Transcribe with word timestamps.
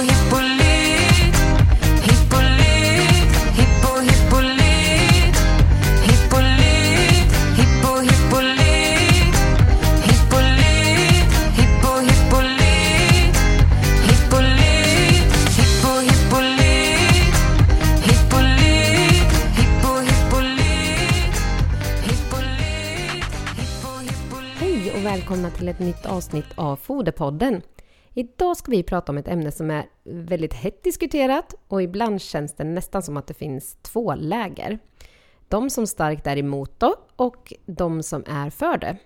hippolyt 0.00 1.36
Hippolyt, 2.06 3.30
hippo 3.56 4.00
hippolyt 4.00 5.36
Hippolyt, 6.06 7.30
hippo 7.56 7.92
hippolyt 8.08 9.34
Hippolyt, 10.06 11.30
hippo 11.56 11.92
hippolyt 12.08 13.34
Hippolyt, 14.08 15.28
hippo 15.56 15.92
hippolyt 16.08 17.34
Hippolyt, 18.06 19.30
hippo 19.56 19.92
hippolyt 20.08 21.34
Hippolyt, 22.06 23.30
hippo 23.56 23.90
hippolyt 23.98 24.58
Hej 24.60 24.92
och 24.92 25.04
välkomna 25.06 25.50
till 25.50 25.68
ett 25.68 25.78
nytt 25.78 26.06
avsnitt 26.06 26.46
av 26.54 26.76
Foderpodden. 26.76 27.62
Idag 28.14 28.56
ska 28.56 28.70
vi 28.70 28.82
prata 28.82 29.12
om 29.12 29.18
ett 29.18 29.28
ämne 29.28 29.52
som 29.52 29.70
är 29.70 29.86
väldigt 30.04 30.54
hett 30.54 30.82
diskuterat 30.82 31.54
och 31.68 31.82
ibland 31.82 32.20
känns 32.20 32.54
det 32.54 32.64
nästan 32.64 33.02
som 33.02 33.16
att 33.16 33.26
det 33.26 33.34
finns 33.34 33.76
två 33.82 34.14
läger. 34.14 34.78
De 35.48 35.70
som 35.70 35.86
starkt 35.86 36.26
är 36.26 36.36
emot 36.36 36.80
det 36.80 36.92
och 37.16 37.52
de 37.66 38.02
som 38.02 38.24
är 38.26 38.50
för 38.50 38.78
det. 38.78 38.96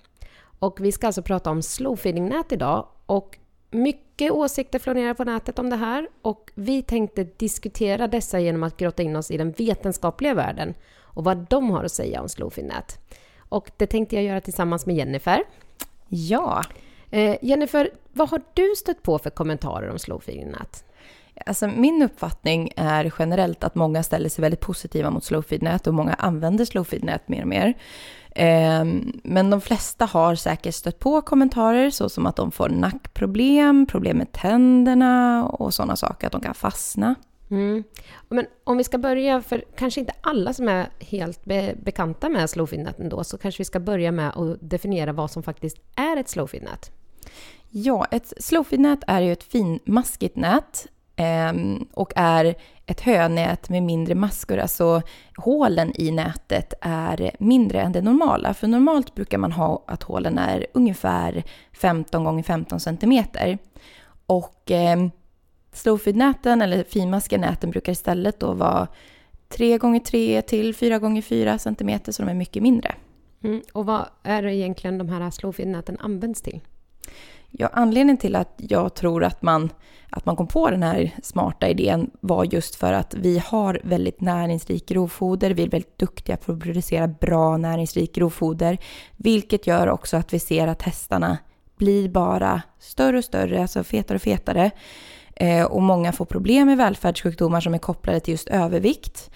Och 0.58 0.80
vi 0.80 0.92
ska 0.92 1.06
alltså 1.06 1.22
prata 1.22 1.50
om 1.50 1.62
slow 1.62 1.96
feeding 1.96 2.28
nät 2.28 2.52
idag 2.52 2.88
och 3.06 3.38
mycket 3.70 4.32
åsikter 4.32 4.78
florerar 4.78 5.14
på 5.14 5.24
nätet 5.24 5.58
om 5.58 5.70
det 5.70 5.76
här 5.76 6.08
och 6.22 6.50
vi 6.54 6.82
tänkte 6.82 7.24
diskutera 7.24 8.08
dessa 8.08 8.40
genom 8.40 8.62
att 8.62 8.76
grotta 8.76 9.02
in 9.02 9.16
oss 9.16 9.30
i 9.30 9.36
den 9.36 9.52
vetenskapliga 9.52 10.34
världen 10.34 10.74
och 11.00 11.24
vad 11.24 11.46
de 11.50 11.70
har 11.70 11.84
att 11.84 11.92
säga 11.92 12.22
om 12.22 12.28
slow 12.28 12.50
feed 12.50 12.66
nät. 12.66 12.98
Och 13.38 13.70
det 13.76 13.86
tänkte 13.86 14.14
jag 14.14 14.24
göra 14.24 14.40
tillsammans 14.40 14.86
med 14.86 14.96
Jennifer. 14.96 15.42
Ja, 16.08 16.62
Eh, 17.14 17.36
Jennifer, 17.42 17.90
vad 18.12 18.28
har 18.30 18.40
du 18.54 18.74
stött 18.76 19.02
på 19.02 19.18
för 19.18 19.30
kommentarer 19.30 19.90
om 19.90 19.98
slow 19.98 20.20
feeding 20.20 20.50
nät? 20.50 20.84
alltså 21.46 21.66
min 21.66 22.02
uppfattning 22.02 22.72
är 22.76 23.12
generellt 23.18 23.64
att 23.64 23.74
många 23.74 24.02
ställer 24.02 24.28
sig 24.28 24.42
väldigt 24.42 24.60
positiva 24.60 25.10
mot 25.10 25.24
slowfeed-nät 25.24 25.86
och 25.86 25.94
många 25.94 26.14
använder 26.14 26.64
slowfeed-nät 26.64 27.28
mer 27.28 27.42
och 27.42 27.48
mer. 27.48 27.74
Ehm, 28.34 29.20
Men 29.24 29.50
de 29.50 29.60
flesta 29.60 30.04
har 30.04 30.34
säkert 30.34 30.74
stött 30.74 30.98
på 30.98 31.20
kommentarer 31.20 31.90
såsom 31.90 32.26
att 32.26 32.36
de 32.36 32.50
får 32.50 32.68
nackproblem, 32.68 33.86
problem 33.86 34.18
med 34.18 34.32
tänderna 34.32 35.44
och 35.46 35.74
sådana 35.74 35.96
saker, 35.96 36.26
att 36.26 36.32
de 36.32 36.40
kan 36.40 36.54
fastna. 36.54 37.14
Mm. 37.50 37.84
Men 38.28 38.46
om 38.64 38.76
vi 38.76 38.84
ska 38.84 38.98
börja, 38.98 39.42
för 39.42 39.64
kanske 39.76 40.00
inte 40.00 40.12
alla 40.20 40.52
som 40.52 40.68
är 40.68 40.88
helt 41.00 41.44
be- 41.44 41.74
bekanta 41.82 42.28
med 42.28 42.50
slow 42.50 42.66
feed 42.66 42.84
nät 42.84 43.00
ändå, 43.00 43.24
så 43.24 43.38
kanske 43.38 43.60
vi 43.60 43.64
ska 43.64 43.80
börja 43.80 44.12
med 44.12 44.28
att 44.28 44.58
definiera 44.60 45.12
vad 45.12 45.30
som 45.30 45.42
faktiskt 45.42 45.76
är 45.96 46.16
ett 46.16 46.28
slow 46.28 46.46
feed 46.46 46.62
nät. 46.62 46.90
Ja, 47.76 48.06
ett 48.10 48.32
slowfeed-nät 48.40 49.04
är 49.06 49.20
ju 49.20 49.32
ett 49.32 49.42
finmaskigt 49.42 50.36
nät 50.36 50.86
eh, 51.16 51.52
och 51.92 52.12
är 52.16 52.54
ett 52.86 53.00
hönät 53.00 53.68
med 53.68 53.82
mindre 53.82 54.14
maskor. 54.14 54.58
Alltså 54.58 55.02
hålen 55.36 55.92
i 55.94 56.10
nätet 56.10 56.74
är 56.80 57.30
mindre 57.38 57.80
än 57.80 57.92
det 57.92 58.02
normala. 58.02 58.54
För 58.54 58.66
normalt 58.66 59.14
brukar 59.14 59.38
man 59.38 59.52
ha 59.52 59.84
att 59.86 60.02
hålen 60.02 60.38
är 60.38 60.66
ungefär 60.74 61.42
15 61.72 62.24
gånger 62.24 62.42
15 62.42 62.80
centimeter. 62.80 63.58
Och 64.26 64.70
eh, 64.70 65.08
slowfeed-näten 65.72 66.62
eller 66.62 66.84
finmaskiga 66.84 67.38
näten 67.38 67.70
brukar 67.70 67.92
istället 67.92 68.40
då 68.40 68.52
vara 68.52 68.88
3 69.48 69.78
gånger 69.78 70.00
3 70.00 70.42
till 70.42 70.74
4 70.74 70.98
gånger 70.98 71.22
4 71.22 71.58
centimeter 71.58 72.12
så 72.12 72.22
de 72.22 72.28
är 72.28 72.34
mycket 72.34 72.62
mindre. 72.62 72.94
Mm. 73.44 73.62
Och 73.72 73.86
vad 73.86 74.06
är 74.22 74.42
det 74.42 74.54
egentligen 74.54 74.98
de 74.98 75.08
här 75.08 75.30
slow 75.30 75.52
feed 75.52 75.68
näten 75.68 75.98
används 76.00 76.42
till? 76.42 76.60
Ja, 77.58 77.70
anledningen 77.72 78.16
till 78.16 78.36
att 78.36 78.54
jag 78.56 78.94
tror 78.94 79.24
att 79.24 79.42
man, 79.42 79.72
att 80.10 80.26
man 80.26 80.36
kom 80.36 80.46
på 80.46 80.70
den 80.70 80.82
här 80.82 81.10
smarta 81.22 81.68
idén 81.68 82.10
var 82.20 82.44
just 82.44 82.74
för 82.74 82.92
att 82.92 83.14
vi 83.14 83.38
har 83.38 83.80
väldigt 83.84 84.20
näringsrik 84.20 84.88
grovfoder. 84.88 85.50
Vi 85.50 85.62
är 85.62 85.68
väldigt 85.68 85.98
duktiga 85.98 86.36
på 86.36 86.52
att 86.52 86.60
producera 86.60 87.06
bra 87.08 87.56
näringsrik 87.56 88.14
grovfoder, 88.14 88.78
vilket 89.16 89.66
gör 89.66 89.88
också 89.88 90.16
att 90.16 90.34
vi 90.34 90.38
ser 90.38 90.68
att 90.68 90.82
hästarna 90.82 91.38
blir 91.76 92.08
bara 92.08 92.62
större 92.78 93.18
och 93.18 93.24
större, 93.24 93.60
alltså 93.60 93.84
fetare 93.84 94.16
och 94.16 94.22
fetare. 94.22 94.70
Eh, 95.36 95.64
och 95.64 95.82
många 95.82 96.12
får 96.12 96.24
problem 96.24 96.66
med 96.66 96.76
välfärdssjukdomar 96.76 97.60
som 97.60 97.74
är 97.74 97.78
kopplade 97.78 98.20
till 98.20 98.32
just 98.32 98.48
övervikt. 98.48 99.30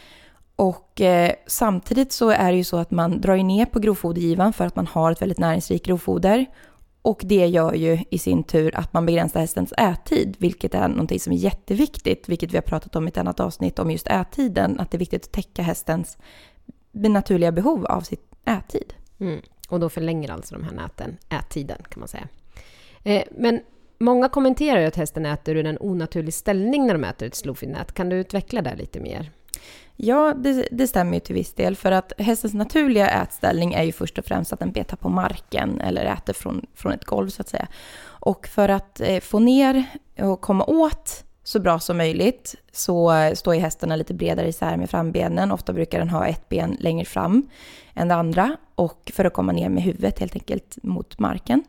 Och 0.56 1.00
eh, 1.00 1.32
samtidigt 1.46 2.12
så 2.12 2.30
är 2.30 2.50
det 2.50 2.56
ju 2.56 2.64
så 2.64 2.76
att 2.76 2.90
man 2.90 3.20
drar 3.20 3.36
ner 3.36 3.64
på 3.64 3.78
grovfodergivan 3.78 4.52
för 4.52 4.66
att 4.66 4.76
man 4.76 4.86
har 4.86 5.12
ett 5.12 5.22
väldigt 5.22 5.38
näringsrikt 5.38 5.86
grovfoder. 5.86 6.46
Och 7.02 7.20
det 7.24 7.46
gör 7.46 7.72
ju 7.72 7.98
i 8.10 8.18
sin 8.18 8.42
tur 8.42 8.76
att 8.76 8.92
man 8.92 9.06
begränsar 9.06 9.40
hästens 9.40 9.72
ättid, 9.78 10.36
vilket 10.38 10.74
är 10.74 10.88
någonting 10.88 11.20
som 11.20 11.32
är 11.32 11.36
jätteviktigt, 11.36 12.28
vilket 12.28 12.52
vi 12.52 12.56
har 12.56 12.62
pratat 12.62 12.96
om 12.96 13.06
i 13.06 13.08
ett 13.08 13.18
annat 13.18 13.40
avsnitt 13.40 13.78
om 13.78 13.90
just 13.90 14.06
ättiden, 14.06 14.80
att 14.80 14.90
det 14.90 14.96
är 14.96 14.98
viktigt 14.98 15.24
att 15.24 15.32
täcka 15.32 15.62
hästens 15.62 16.18
naturliga 16.92 17.52
behov 17.52 17.86
av 17.86 18.00
sitt 18.00 18.34
ättid. 18.44 18.94
Mm. 19.20 19.40
Och 19.68 19.80
då 19.80 19.88
förlänger 19.88 20.30
alltså 20.30 20.54
de 20.54 20.64
här 20.64 20.72
näten 20.72 21.16
ättiden 21.28 21.82
kan 21.88 22.00
man 22.00 22.08
säga. 22.08 22.28
Eh, 23.02 23.22
men 23.30 23.60
många 23.98 24.28
kommenterar 24.28 24.80
ju 24.80 24.86
att 24.86 24.96
hästen 24.96 25.26
äter 25.26 25.56
ur 25.56 25.66
en 25.66 25.78
onaturlig 25.80 26.34
ställning 26.34 26.86
när 26.86 26.94
de 26.94 27.04
äter 27.04 27.28
ett 27.28 27.34
slofie-nät. 27.34 27.92
Kan 27.92 28.08
du 28.08 28.16
utveckla 28.16 28.62
det 28.62 28.76
lite 28.76 29.00
mer? 29.00 29.30
Ja, 30.00 30.34
det, 30.36 30.68
det 30.70 30.86
stämmer 30.86 31.14
ju 31.14 31.20
till 31.20 31.34
viss 31.34 31.54
del, 31.54 31.76
för 31.76 31.92
att 31.92 32.12
hästens 32.18 32.54
naturliga 32.54 33.10
ätställning 33.10 33.74
är 33.74 33.82
ju 33.82 33.92
först 33.92 34.18
och 34.18 34.24
främst 34.24 34.52
att 34.52 34.58
den 34.58 34.72
betar 34.72 34.96
på 34.96 35.08
marken 35.08 35.80
eller 35.80 36.04
äter 36.04 36.32
från, 36.32 36.66
från 36.74 36.92
ett 36.92 37.04
golv 37.04 37.28
så 37.28 37.42
att 37.42 37.48
säga. 37.48 37.68
Och 38.04 38.46
för 38.46 38.68
att 38.68 39.00
eh, 39.00 39.20
få 39.20 39.38
ner 39.38 39.84
och 40.18 40.40
komma 40.40 40.64
åt 40.64 41.24
så 41.42 41.60
bra 41.60 41.78
som 41.78 41.96
möjligt 41.96 42.54
så 42.72 43.12
står 43.34 43.54
ju 43.54 43.60
hästarna 43.60 43.96
lite 43.96 44.14
bredare 44.14 44.48
isär 44.48 44.76
med 44.76 44.90
frambenen. 44.90 45.52
Ofta 45.52 45.72
brukar 45.72 45.98
den 45.98 46.08
ha 46.08 46.26
ett 46.26 46.48
ben 46.48 46.76
längre 46.80 47.04
fram 47.04 47.48
än 47.94 48.08
det 48.08 48.14
andra 48.14 48.56
och 48.74 49.12
för 49.14 49.24
att 49.24 49.32
komma 49.32 49.52
ner 49.52 49.68
med 49.68 49.82
huvudet 49.82 50.18
helt 50.18 50.34
enkelt 50.34 50.78
mot 50.82 51.18
marken. 51.18 51.64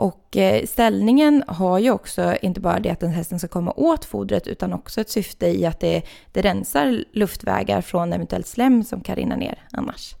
Och 0.00 0.36
eh, 0.36 0.66
ställningen 0.66 1.44
har 1.46 1.78
ju 1.78 1.90
också 1.90 2.36
inte 2.42 2.60
bara 2.60 2.80
det 2.80 2.90
att 2.90 3.00
den 3.00 3.10
hästen 3.10 3.38
ska 3.38 3.48
komma 3.48 3.72
åt 3.76 4.04
fodret 4.04 4.46
utan 4.46 4.72
också 4.72 5.00
ett 5.00 5.10
syfte 5.10 5.46
i 5.46 5.66
att 5.66 5.80
det, 5.80 6.02
det 6.32 6.42
rensar 6.42 7.04
luftvägar 7.12 7.80
från 7.80 8.12
eventuellt 8.12 8.46
slem 8.46 8.84
som 8.84 9.00
kan 9.00 9.16
rinna 9.16 9.36
ner 9.36 9.58
annars. 9.72 10.14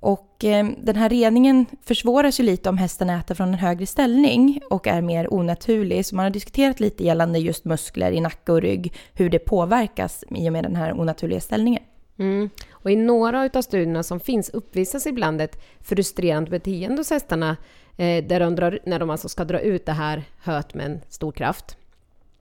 Och 0.00 0.44
eh, 0.44 0.66
den 0.82 0.96
här 0.96 1.08
reningen 1.08 1.66
försvåras 1.82 2.40
ju 2.40 2.44
lite 2.44 2.68
om 2.68 2.78
hästen 2.78 3.10
äter 3.10 3.34
från 3.34 3.48
en 3.48 3.54
högre 3.54 3.86
ställning 3.86 4.60
och 4.70 4.86
är 4.86 5.00
mer 5.00 5.34
onaturlig. 5.34 6.06
Så 6.06 6.16
man 6.16 6.22
har 6.22 6.30
diskuterat 6.30 6.80
lite 6.80 7.04
gällande 7.04 7.38
just 7.38 7.64
muskler 7.64 8.12
i 8.12 8.20
nacke 8.20 8.52
och 8.52 8.60
rygg, 8.60 8.92
hur 9.14 9.30
det 9.30 9.38
påverkas 9.38 10.24
i 10.30 10.48
och 10.48 10.52
med 10.52 10.64
den 10.64 10.76
här 10.76 11.00
onaturliga 11.00 11.40
ställningen. 11.40 11.82
Mm. 12.18 12.50
Och 12.70 12.90
i 12.90 12.96
några 12.96 13.50
av 13.54 13.62
studierna 13.62 14.02
som 14.02 14.20
finns 14.20 14.50
uppvisas 14.50 15.06
ibland 15.06 15.40
ett 15.40 15.62
frustrerande 15.80 16.50
beteende 16.50 17.00
hos 17.00 17.10
hästarna 17.10 17.56
Eh, 17.96 18.24
där 18.24 18.40
de 18.40 18.56
drar, 18.56 18.78
när 18.84 18.98
de 18.98 19.10
alltså 19.10 19.28
ska 19.28 19.44
dra 19.44 19.60
ut 19.60 19.86
det 19.86 19.92
här 19.92 20.24
höet 20.38 20.74
med 20.74 20.86
en 20.86 21.00
stor 21.08 21.32
kraft. 21.32 21.76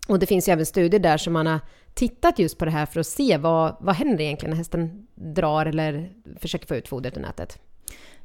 Och 0.07 0.19
det 0.19 0.25
finns 0.25 0.49
ju 0.49 0.53
även 0.53 0.65
studier 0.65 0.99
där 0.99 1.17
som 1.17 1.33
man 1.33 1.47
har 1.47 1.59
tittat 1.93 2.39
just 2.39 2.57
på 2.57 2.65
det 2.65 2.71
här 2.71 2.85
för 2.85 2.99
att 2.99 3.07
se 3.07 3.37
vad, 3.37 3.75
vad 3.79 3.95
händer 3.95 4.23
egentligen 4.23 4.49
när 4.49 4.57
hästen 4.57 5.07
drar 5.15 5.65
eller 5.65 6.09
försöker 6.39 6.67
få 6.67 6.75
ut 6.75 6.87
fodret 6.87 7.17
ur 7.17 7.21
nätet. 7.21 7.59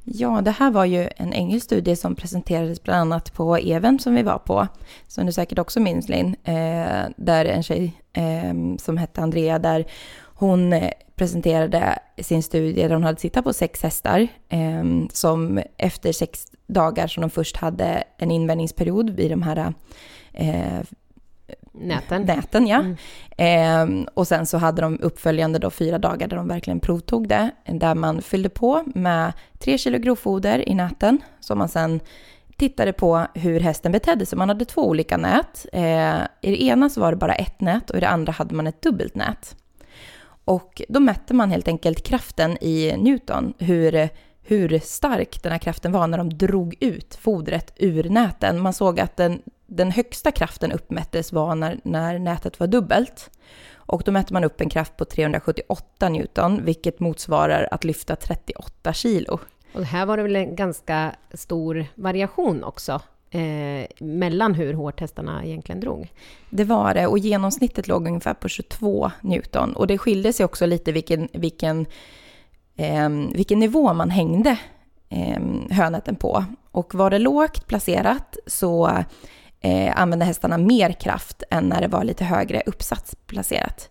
Ja, 0.03 0.41
det 0.41 0.51
här 0.51 0.71
var 0.71 0.85
ju 0.85 1.09
en 1.17 1.33
engelsk 1.33 1.65
studie 1.65 1.95
som 1.95 2.15
presenterades 2.15 2.83
bland 2.83 2.99
annat 2.99 3.33
på 3.33 3.57
Even 3.57 3.99
som 3.99 4.15
vi 4.15 4.23
var 4.23 4.37
på, 4.37 4.67
som 5.07 5.25
du 5.25 5.31
säkert 5.31 5.59
också 5.59 5.79
minns 5.79 6.09
Linn, 6.09 6.35
eh, 6.43 7.09
där 7.17 7.45
en 7.45 7.63
tjej 7.63 8.01
eh, 8.13 8.77
som 8.79 8.97
hette 8.97 9.21
Andrea, 9.21 9.59
där 9.59 9.85
hon 10.41 10.73
eh, 10.73 10.91
presenterade 11.15 11.99
sin 12.17 12.43
studie 12.43 12.87
där 12.87 12.93
hon 12.93 13.03
hade 13.03 13.19
tittat 13.19 13.43
på 13.43 13.53
sex 13.53 13.83
hästar 13.83 14.27
eh, 14.49 14.83
som 15.13 15.61
efter 15.77 16.11
sex 16.11 16.47
dagar 16.67 17.07
som 17.07 17.21
de 17.21 17.29
först 17.29 17.57
hade 17.57 18.03
en 18.17 18.31
invändningsperiod 18.31 19.09
vid 19.09 19.31
de 19.31 19.41
här 19.41 19.73
eh, 20.33 20.81
Näten. 21.73 22.21
näten 22.21 22.67
ja. 22.67 22.79
Mm. 22.79 22.97
Ehm, 23.37 24.07
och 24.13 24.27
sen 24.27 24.45
så 24.45 24.57
hade 24.57 24.81
de 24.81 24.99
uppföljande 25.01 25.59
då 25.59 25.69
fyra 25.69 25.97
dagar 25.97 26.27
där 26.27 26.37
de 26.37 26.47
verkligen 26.47 26.79
provtog 26.79 27.27
det. 27.27 27.51
Där 27.65 27.95
man 27.95 28.21
fyllde 28.21 28.49
på 28.49 28.83
med 28.95 29.33
tre 29.59 29.77
kilo 29.77 29.97
grovfoder 29.99 30.69
i 30.69 30.73
näten. 30.73 31.17
Som 31.39 31.57
man 31.57 31.69
sen 31.69 31.99
tittade 32.57 32.93
på 32.93 33.25
hur 33.33 33.59
hästen 33.59 33.91
betedde 33.91 34.25
sig. 34.25 34.37
Man 34.37 34.49
hade 34.49 34.65
två 34.65 34.87
olika 34.87 35.17
nät. 35.17 35.65
Eh, 35.73 36.21
I 36.41 36.51
det 36.51 36.63
ena 36.63 36.89
så 36.89 37.01
var 37.01 37.11
det 37.11 37.17
bara 37.17 37.35
ett 37.35 37.61
nät 37.61 37.89
och 37.89 37.97
i 37.97 37.99
det 37.99 38.09
andra 38.09 38.31
hade 38.31 38.55
man 38.55 38.67
ett 38.67 38.81
dubbelt 38.81 39.15
nät. 39.15 39.55
Och 40.45 40.81
då 40.89 40.99
mätte 40.99 41.33
man 41.33 41.51
helt 41.51 41.67
enkelt 41.67 42.03
kraften 42.03 42.57
i 42.61 42.97
Newton, 42.97 43.53
hur, 43.57 44.09
hur 44.41 44.79
stark 44.79 45.43
den 45.43 45.51
här 45.51 45.59
kraften 45.59 45.91
var 45.91 46.07
när 46.07 46.17
de 46.17 46.29
drog 46.29 46.75
ut 46.79 47.15
fodret 47.15 47.73
ur 47.77 48.09
näten. 48.09 48.59
Man 48.59 48.73
såg 48.73 48.99
att 48.99 49.17
den, 49.17 49.41
den 49.67 49.91
högsta 49.91 50.31
kraften 50.31 50.71
uppmättes 50.71 51.31
var 51.31 51.55
när, 51.55 51.79
när 51.83 52.19
nätet 52.19 52.59
var 52.59 52.67
dubbelt. 52.67 53.29
Och 53.73 54.01
då 54.05 54.11
mätte 54.11 54.33
man 54.33 54.43
upp 54.43 54.61
en 54.61 54.69
kraft 54.69 54.97
på 54.97 55.05
378 55.05 56.09
Newton, 56.09 56.65
vilket 56.65 56.99
motsvarar 56.99 57.67
att 57.71 57.83
lyfta 57.83 58.15
38 58.15 58.93
kilo. 58.93 59.39
Och 59.73 59.85
här 59.85 60.05
var 60.05 60.17
det 60.17 60.23
väl 60.23 60.35
en 60.35 60.55
ganska 60.55 61.15
stor 61.33 61.85
variation 61.95 62.63
också 62.63 63.01
eh, 63.31 63.87
mellan 63.99 64.53
hur 64.53 64.73
hårt 64.73 64.99
hästarna 64.99 65.45
egentligen 65.45 65.79
drog. 65.79 66.13
Det 66.49 66.63
var 66.63 66.93
det 66.93 67.07
och 67.07 67.17
genomsnittet 67.17 67.87
låg 67.87 68.07
ungefär 68.07 68.33
på 68.33 68.49
22 68.49 69.11
Newton. 69.21 69.73
Och 69.73 69.87
det 69.87 69.97
skilde 69.97 70.33
sig 70.33 70.45
också 70.45 70.65
lite 70.65 70.91
vilken, 70.91 71.27
vilken, 71.33 71.85
eh, 72.75 73.09
vilken 73.09 73.59
nivå 73.59 73.93
man 73.93 74.09
hängde 74.09 74.57
eh, 75.09 75.41
hönäten 75.69 76.15
på. 76.15 76.45
Och 76.71 76.95
var 76.95 77.09
det 77.09 77.19
lågt 77.19 77.67
placerat 77.67 78.37
så 78.47 78.89
eh, 79.61 79.99
använde 80.01 80.25
hästarna 80.25 80.57
mer 80.57 80.91
kraft 80.91 81.43
än 81.49 81.63
när 81.63 81.81
det 81.81 81.87
var 81.87 82.03
lite 82.03 82.25
högre 82.25 82.63
uppsatsplacerat. 82.65 83.89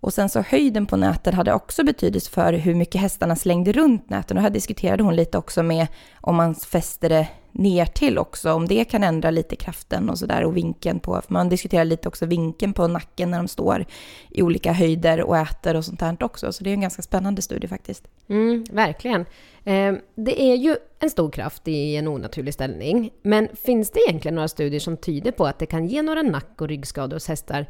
Och 0.00 0.12
sen 0.12 0.28
så 0.28 0.40
höjden 0.40 0.86
på 0.86 0.96
näten 0.96 1.34
hade 1.34 1.54
också 1.54 1.84
betydelse 1.84 2.30
för 2.30 2.52
hur 2.52 2.74
mycket 2.74 3.00
hästarna 3.00 3.36
slängde 3.36 3.72
runt 3.72 4.10
näten. 4.10 4.36
Och 4.36 4.42
här 4.42 4.50
diskuterade 4.50 5.02
hon 5.02 5.16
lite 5.16 5.38
också 5.38 5.62
med 5.62 5.86
om 6.20 6.36
man 6.36 6.54
fäster 6.54 7.08
det 7.08 7.28
ner 7.54 7.86
till 7.86 8.18
också, 8.18 8.52
om 8.52 8.68
det 8.68 8.84
kan 8.84 9.04
ändra 9.04 9.30
lite 9.30 9.56
kraften 9.56 10.10
och 10.10 10.18
sådär 10.18 10.44
och 10.44 10.56
vinkeln 10.56 11.00
på, 11.00 11.20
för 11.26 11.32
man 11.32 11.48
diskuterar 11.48 11.84
lite 11.84 12.08
också 12.08 12.26
vinkeln 12.26 12.72
på 12.72 12.88
nacken 12.88 13.30
när 13.30 13.38
de 13.38 13.48
står 13.48 13.84
i 14.30 14.42
olika 14.42 14.72
höjder 14.72 15.22
och 15.22 15.36
äter 15.36 15.76
och 15.76 15.84
sånt 15.84 16.00
här 16.00 16.16
också. 16.20 16.52
Så 16.52 16.64
det 16.64 16.70
är 16.70 16.74
en 16.74 16.80
ganska 16.80 17.02
spännande 17.02 17.42
studie 17.42 17.68
faktiskt. 17.68 18.08
Mm, 18.28 18.64
verkligen. 18.72 19.20
Eh, 19.64 19.94
det 20.14 20.42
är 20.42 20.54
ju 20.54 20.76
en 20.98 21.10
stor 21.10 21.30
kraft 21.30 21.68
i 21.68 21.96
en 21.96 22.08
onaturlig 22.08 22.54
ställning. 22.54 23.10
Men 23.22 23.48
finns 23.64 23.90
det 23.90 24.00
egentligen 24.08 24.34
några 24.34 24.48
studier 24.48 24.80
som 24.80 24.96
tyder 24.96 25.32
på 25.32 25.46
att 25.46 25.58
det 25.58 25.66
kan 25.66 25.86
ge 25.86 26.02
några 26.02 26.22
nack 26.22 26.60
och 26.60 26.68
ryggskador 26.68 27.16
hos 27.16 27.28
hästar? 27.28 27.66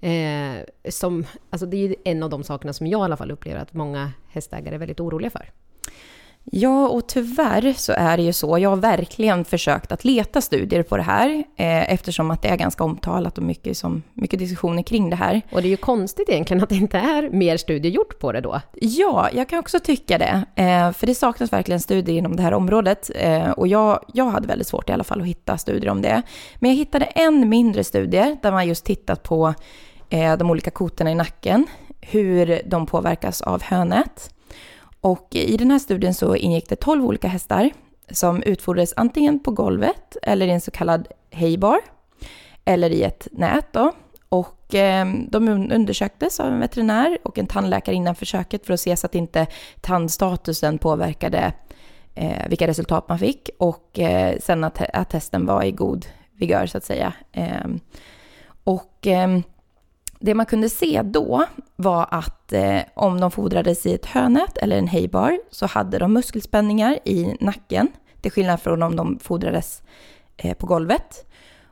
Eh, 0.00 0.64
som, 0.88 1.26
alltså 1.50 1.66
det 1.66 1.76
är 1.76 1.94
en 2.04 2.22
av 2.22 2.30
de 2.30 2.44
sakerna 2.44 2.72
som 2.72 2.86
jag 2.86 3.00
i 3.00 3.04
alla 3.04 3.16
fall 3.16 3.30
upplever 3.30 3.60
att 3.60 3.72
många 3.72 4.12
hästägare 4.28 4.74
är 4.74 4.78
väldigt 4.78 5.00
oroliga 5.00 5.30
för. 5.30 5.50
Ja, 6.44 6.88
och 6.88 7.06
tyvärr 7.06 7.72
så 7.72 7.92
är 7.92 8.16
det 8.16 8.22
ju 8.22 8.32
så. 8.32 8.58
Jag 8.58 8.70
har 8.70 8.76
verkligen 8.76 9.44
försökt 9.44 9.92
att 9.92 10.04
leta 10.04 10.40
studier 10.40 10.82
på 10.82 10.96
det 10.96 11.02
här 11.02 11.28
eh, 11.56 11.92
eftersom 11.92 12.30
att 12.30 12.42
det 12.42 12.48
är 12.48 12.56
ganska 12.56 12.84
omtalat 12.84 13.38
och 13.38 13.44
mycket, 13.44 13.76
som, 13.76 14.02
mycket 14.14 14.38
diskussioner 14.38 14.82
kring 14.82 15.10
det 15.10 15.16
här. 15.16 15.42
Och 15.52 15.62
det 15.62 15.68
är 15.68 15.70
ju 15.70 15.76
konstigt 15.76 16.28
egentligen 16.28 16.62
att 16.62 16.68
det 16.68 16.74
inte 16.74 16.98
är 16.98 17.30
mer 17.30 17.56
studier 17.56 17.92
gjort 17.92 18.18
på 18.18 18.32
det 18.32 18.40
då. 18.40 18.60
Ja, 18.74 19.28
jag 19.32 19.48
kan 19.48 19.58
också 19.58 19.80
tycka 19.80 20.18
det. 20.18 20.44
Eh, 20.54 20.92
för 20.92 21.06
det 21.06 21.14
saknas 21.14 21.52
verkligen 21.52 21.80
studier 21.80 22.18
inom 22.18 22.36
det 22.36 22.42
här 22.42 22.54
området. 22.54 23.10
Eh, 23.14 23.50
och 23.50 23.68
jag, 23.68 24.04
jag 24.12 24.24
hade 24.24 24.48
väldigt 24.48 24.68
svårt 24.68 24.90
i 24.90 24.92
alla 24.92 25.04
fall 25.04 25.20
att 25.20 25.26
hitta 25.26 25.58
studier 25.58 25.90
om 25.90 26.02
det. 26.02 26.22
Men 26.56 26.70
jag 26.70 26.76
hittade 26.76 27.04
en 27.04 27.48
mindre 27.48 27.84
studie 27.84 28.36
där 28.42 28.52
man 28.52 28.68
just 28.68 28.84
tittat 28.84 29.22
på 29.22 29.54
eh, 30.10 30.36
de 30.36 30.50
olika 30.50 30.70
kotorna 30.70 31.10
i 31.10 31.14
nacken, 31.14 31.66
hur 32.00 32.60
de 32.66 32.86
påverkas 32.86 33.42
av 33.42 33.62
hönät. 33.62 34.33
Och 35.04 35.28
i 35.30 35.56
den 35.56 35.70
här 35.70 35.78
studien 35.78 36.14
så 36.14 36.36
ingick 36.36 36.68
det 36.68 36.76
12 36.76 37.04
olika 37.04 37.28
hästar 37.28 37.70
som 38.10 38.42
utfordrades 38.42 38.94
antingen 38.96 39.38
på 39.38 39.50
golvet 39.50 40.16
eller 40.22 40.46
i 40.46 40.50
en 40.50 40.60
så 40.60 40.70
kallad 40.70 41.08
haybar 41.32 41.80
eller 42.64 42.90
i 42.90 43.02
ett 43.02 43.28
nät 43.32 43.66
då. 43.72 43.92
Och 44.28 44.74
eh, 44.74 45.06
de 45.28 45.48
undersöktes 45.48 46.40
av 46.40 46.52
en 46.52 46.60
veterinär 46.60 47.18
och 47.22 47.38
en 47.38 47.46
tandläkare 47.46 47.94
innan 47.94 48.14
försöket 48.14 48.66
för 48.66 48.74
att 48.74 48.80
se 48.80 48.96
så 48.96 49.06
att 49.06 49.14
inte 49.14 49.46
tandstatusen 49.80 50.78
påverkade 50.78 51.52
eh, 52.14 52.48
vilka 52.48 52.66
resultat 52.66 53.08
man 53.08 53.18
fick 53.18 53.50
och 53.58 53.98
eh, 53.98 54.38
sen 54.40 54.64
att, 54.64 54.82
att 54.92 55.10
testen 55.10 55.46
var 55.46 55.62
i 55.62 55.72
god 55.72 56.06
vigör 56.32 56.66
så 56.66 56.78
att 56.78 56.84
säga. 56.84 57.12
Ehm, 57.32 57.80
och 58.64 59.06
ehm, 59.06 59.42
det 60.24 60.34
man 60.34 60.46
kunde 60.46 60.68
se 60.68 61.02
då 61.02 61.44
var 61.76 62.08
att 62.10 62.52
eh, 62.52 62.80
om 62.94 63.20
de 63.20 63.30
fodrades 63.30 63.86
i 63.86 63.94
ett 63.94 64.06
hönät 64.06 64.58
eller 64.58 64.78
en 64.78 64.86
hejbar 64.86 65.38
så 65.50 65.66
hade 65.66 65.98
de 65.98 66.12
muskelspänningar 66.12 66.98
i 67.04 67.36
nacken, 67.40 67.88
till 68.20 68.32
skillnad 68.32 68.60
från 68.60 68.82
om 68.82 68.96
de 68.96 69.18
fodrades 69.18 69.82
eh, 70.36 70.56
på 70.56 70.66
golvet. 70.66 71.26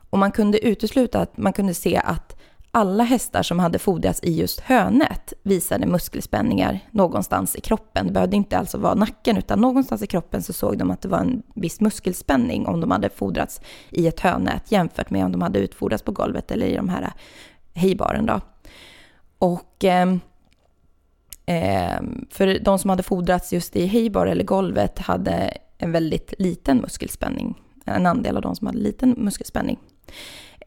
Och 0.09 0.19
man 0.19 0.31
kunde 0.31 0.67
utesluta 0.67 1.19
att 1.19 1.37
man 1.37 1.53
kunde 1.53 1.73
se 1.73 1.97
att 1.97 2.39
alla 2.71 3.03
hästar 3.03 3.43
som 3.43 3.59
hade 3.59 3.79
fodrats 3.79 4.19
i 4.23 4.39
just 4.39 4.59
hönät 4.59 5.33
visade 5.43 5.85
muskelspänningar 5.87 6.79
någonstans 6.91 7.55
i 7.55 7.61
kroppen. 7.61 8.07
Det 8.07 8.13
behövde 8.13 8.35
inte 8.35 8.57
alltså 8.57 8.77
vara 8.77 8.93
nacken, 8.93 9.37
utan 9.37 9.59
någonstans 9.61 10.01
i 10.01 10.07
kroppen 10.07 10.43
så 10.43 10.53
såg 10.53 10.77
de 10.77 10.91
att 10.91 11.01
det 11.01 11.07
var 11.07 11.19
en 11.19 11.43
viss 11.55 11.81
muskelspänning 11.81 12.67
om 12.67 12.81
de 12.81 12.91
hade 12.91 13.09
fodrats 13.09 13.61
i 13.89 14.07
ett 14.07 14.19
hönät 14.19 14.71
jämfört 14.71 15.09
med 15.09 15.25
om 15.25 15.31
de 15.31 15.41
hade 15.41 15.59
utfodrats 15.59 16.03
på 16.03 16.11
golvet 16.11 16.51
eller 16.51 16.65
i 16.65 16.75
de 16.75 16.89
här 16.89 17.13
hejbaren 17.73 18.25
då. 18.25 18.41
Och 19.37 19.83
eh, 19.83 20.15
för 22.29 22.59
de 22.59 22.79
som 22.79 22.89
hade 22.89 23.03
fodrats 23.03 23.53
just 23.53 23.75
i 23.75 23.85
hejbar 23.85 24.27
eller 24.27 24.43
golvet 24.43 24.99
hade 24.99 25.57
en 25.77 25.91
väldigt 25.91 26.33
liten 26.37 26.77
muskelspänning. 26.77 27.55
En 27.85 28.05
andel 28.05 28.35
av 28.35 28.41
de 28.41 28.55
som 28.55 28.67
hade 28.67 28.79
liten 28.79 29.09
muskelspänning. 29.17 29.79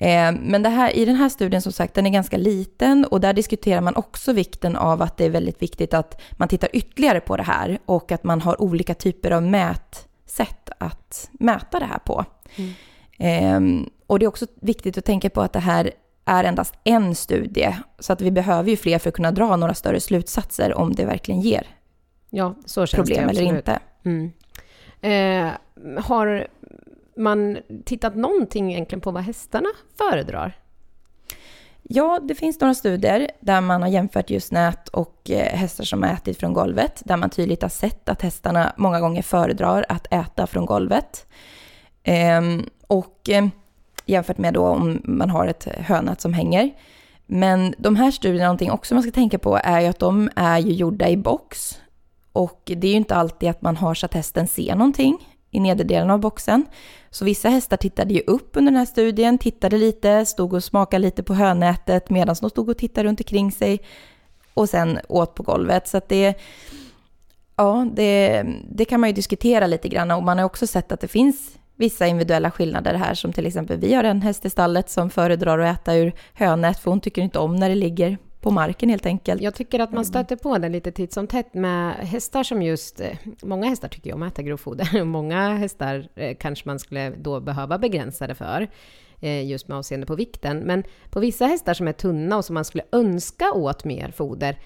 Eh, 0.00 0.32
men 0.32 0.62
det 0.62 0.68
här, 0.68 0.96
i 0.96 1.04
den 1.04 1.16
här 1.16 1.28
studien 1.28 1.62
som 1.62 1.72
sagt, 1.72 1.94
den 1.94 2.06
är 2.06 2.10
ganska 2.10 2.36
liten 2.36 3.04
och 3.04 3.20
där 3.20 3.32
diskuterar 3.32 3.80
man 3.80 3.96
också 3.96 4.32
vikten 4.32 4.76
av 4.76 5.02
att 5.02 5.16
det 5.16 5.24
är 5.24 5.30
väldigt 5.30 5.62
viktigt 5.62 5.94
att 5.94 6.22
man 6.32 6.48
tittar 6.48 6.68
ytterligare 6.72 7.20
på 7.20 7.36
det 7.36 7.42
här 7.42 7.78
och 7.86 8.12
att 8.12 8.24
man 8.24 8.40
har 8.40 8.62
olika 8.62 8.94
typer 8.94 9.30
av 9.30 9.42
mätsätt 9.42 10.70
att 10.78 11.30
mäta 11.32 11.78
det 11.78 11.86
här 11.86 11.98
på. 11.98 12.24
Mm. 12.56 12.72
Eh, 13.18 13.86
och 14.06 14.18
det 14.18 14.24
är 14.24 14.28
också 14.28 14.46
viktigt 14.60 14.98
att 14.98 15.04
tänka 15.04 15.30
på 15.30 15.40
att 15.40 15.52
det 15.52 15.60
här 15.60 15.90
är 16.26 16.44
endast 16.44 16.74
en 16.84 17.14
studie. 17.14 17.76
Så 17.98 18.12
att 18.12 18.20
vi 18.20 18.30
behöver 18.30 18.70
ju 18.70 18.76
fler 18.76 18.98
för 18.98 19.08
att 19.08 19.14
kunna 19.14 19.32
dra 19.32 19.56
några 19.56 19.74
större 19.74 20.00
slutsatser 20.00 20.74
om 20.74 20.94
det 20.94 21.04
verkligen 21.04 21.40
ger 21.40 21.66
ja, 22.30 22.54
problem 22.94 23.28
eller 23.28 23.42
inte. 23.42 23.78
Mm. 24.04 24.32
Eh, 25.00 25.52
har 26.02 26.46
man 27.16 27.58
tittat 27.84 28.16
någonting 28.16 28.72
egentligen 28.72 29.00
på 29.00 29.10
vad 29.10 29.22
hästarna 29.22 29.68
föredrar? 29.98 30.58
Ja, 31.82 32.20
det 32.22 32.34
finns 32.34 32.60
några 32.60 32.74
studier 32.74 33.30
där 33.40 33.60
man 33.60 33.82
har 33.82 33.88
jämfört 33.88 34.30
just 34.30 34.52
nät 34.52 34.88
och 34.88 35.30
eh, 35.30 35.58
hästar 35.58 35.84
som 35.84 36.02
har 36.02 36.10
ätit 36.10 36.38
från 36.38 36.52
golvet, 36.52 37.02
där 37.04 37.16
man 37.16 37.30
tydligt 37.30 37.62
har 37.62 37.68
sett 37.68 38.08
att 38.08 38.22
hästarna 38.22 38.72
många 38.76 39.00
gånger 39.00 39.22
föredrar 39.22 39.86
att 39.88 40.06
äta 40.12 40.46
från 40.46 40.66
golvet. 40.66 41.26
Ehm, 42.02 42.70
och 42.86 43.30
eh, 43.30 43.46
jämfört 44.06 44.38
med 44.38 44.54
då 44.54 44.66
om 44.66 45.00
man 45.04 45.30
har 45.30 45.46
ett 45.46 45.64
hönät 45.64 46.20
som 46.20 46.32
hänger. 46.32 46.70
Men 47.26 47.74
de 47.78 47.96
här 47.96 48.10
studierna, 48.10 48.44
någonting 48.44 48.70
också 48.70 48.94
man 48.94 49.02
ska 49.02 49.12
tänka 49.12 49.38
på 49.38 49.60
är 49.64 49.80
ju 49.80 49.86
att 49.86 49.98
de 49.98 50.30
är 50.36 50.58
ju 50.58 50.72
gjorda 50.72 51.08
i 51.08 51.16
box. 51.16 51.78
Och 52.32 52.62
det 52.64 52.86
är 52.86 52.90
ju 52.90 52.96
inte 52.96 53.14
alltid 53.14 53.48
att 53.48 53.62
man 53.62 53.76
har 53.76 53.94
så 53.94 54.06
att 54.06 54.14
hästen 54.14 54.46
ser 54.46 54.74
någonting 54.74 55.18
i 55.50 55.60
nederdelen 55.60 56.10
av 56.10 56.20
boxen. 56.20 56.64
Så 57.10 57.24
vissa 57.24 57.48
hästar 57.48 57.76
tittade 57.76 58.14
ju 58.14 58.20
upp 58.20 58.56
under 58.56 58.72
den 58.72 58.78
här 58.78 58.86
studien, 58.86 59.38
tittade 59.38 59.78
lite, 59.78 60.26
stod 60.26 60.52
och 60.52 60.64
smakade 60.64 61.02
lite 61.02 61.22
på 61.22 61.34
hönätet 61.34 62.10
medan 62.10 62.36
de 62.40 62.50
stod 62.50 62.68
och 62.68 62.78
tittade 62.78 63.08
runt 63.08 63.20
omkring 63.20 63.52
sig 63.52 63.80
och 64.54 64.68
sen 64.68 64.98
åt 65.08 65.34
på 65.34 65.42
golvet. 65.42 65.88
Så 65.88 65.96
att 65.96 66.08
det, 66.08 66.34
ja, 67.56 67.86
det, 67.92 68.44
det 68.70 68.84
kan 68.84 69.00
man 69.00 69.08
ju 69.08 69.14
diskutera 69.14 69.66
lite 69.66 69.88
grann 69.88 70.10
och 70.10 70.22
man 70.22 70.38
har 70.38 70.44
också 70.44 70.66
sett 70.66 70.92
att 70.92 71.00
det 71.00 71.08
finns 71.08 71.58
vissa 71.76 72.06
individuella 72.06 72.50
skillnader 72.50 72.94
här, 72.94 73.14
som 73.14 73.32
till 73.32 73.46
exempel 73.46 73.78
vi 73.78 73.94
har 73.94 74.04
en 74.04 74.22
häst 74.22 74.44
i 74.44 74.50
stallet 74.50 74.90
som 74.90 75.10
föredrar 75.10 75.58
att 75.58 75.80
äta 75.80 75.96
ur 75.96 76.12
hönät, 76.34 76.78
för 76.78 76.90
hon 76.90 77.00
tycker 77.00 77.22
inte 77.22 77.38
om 77.38 77.56
när 77.56 77.68
det 77.68 77.74
ligger 77.74 78.18
på 78.40 78.50
marken 78.50 78.88
helt 78.88 79.06
enkelt. 79.06 79.42
Jag 79.42 79.54
tycker 79.54 79.80
att 79.80 79.92
man 79.92 80.04
stöter 80.04 80.36
på 80.36 80.58
det 80.58 80.68
lite 80.68 80.92
titt 80.92 81.12
som 81.12 81.26
tätt 81.26 81.54
med 81.54 81.94
hästar 81.94 82.42
som 82.42 82.62
just... 82.62 83.00
Eh, 83.00 83.16
många 83.42 83.68
hästar 83.68 83.88
tycker 83.88 84.10
ju 84.10 84.14
om 84.14 84.22
att 84.22 84.32
äta 84.32 84.42
grovfoder. 84.42 85.04
Många 85.04 85.48
hästar 85.48 86.08
eh, 86.14 86.36
kanske 86.40 86.68
man 86.68 86.78
skulle 86.78 87.10
då 87.10 87.40
behöva 87.40 87.78
begränsa 87.78 88.26
det 88.26 88.34
för, 88.34 88.68
eh, 89.20 89.46
just 89.46 89.68
med 89.68 89.78
avseende 89.78 90.06
på 90.06 90.14
vikten. 90.14 90.58
Men 90.58 90.84
på 91.10 91.20
vissa 91.20 91.46
hästar 91.46 91.74
som 91.74 91.88
är 91.88 91.92
tunna 91.92 92.36
och 92.36 92.44
som 92.44 92.54
man 92.54 92.64
skulle 92.64 92.84
önska 92.92 93.52
åt 93.52 93.84
mer 93.84 94.10
foder, 94.10 94.58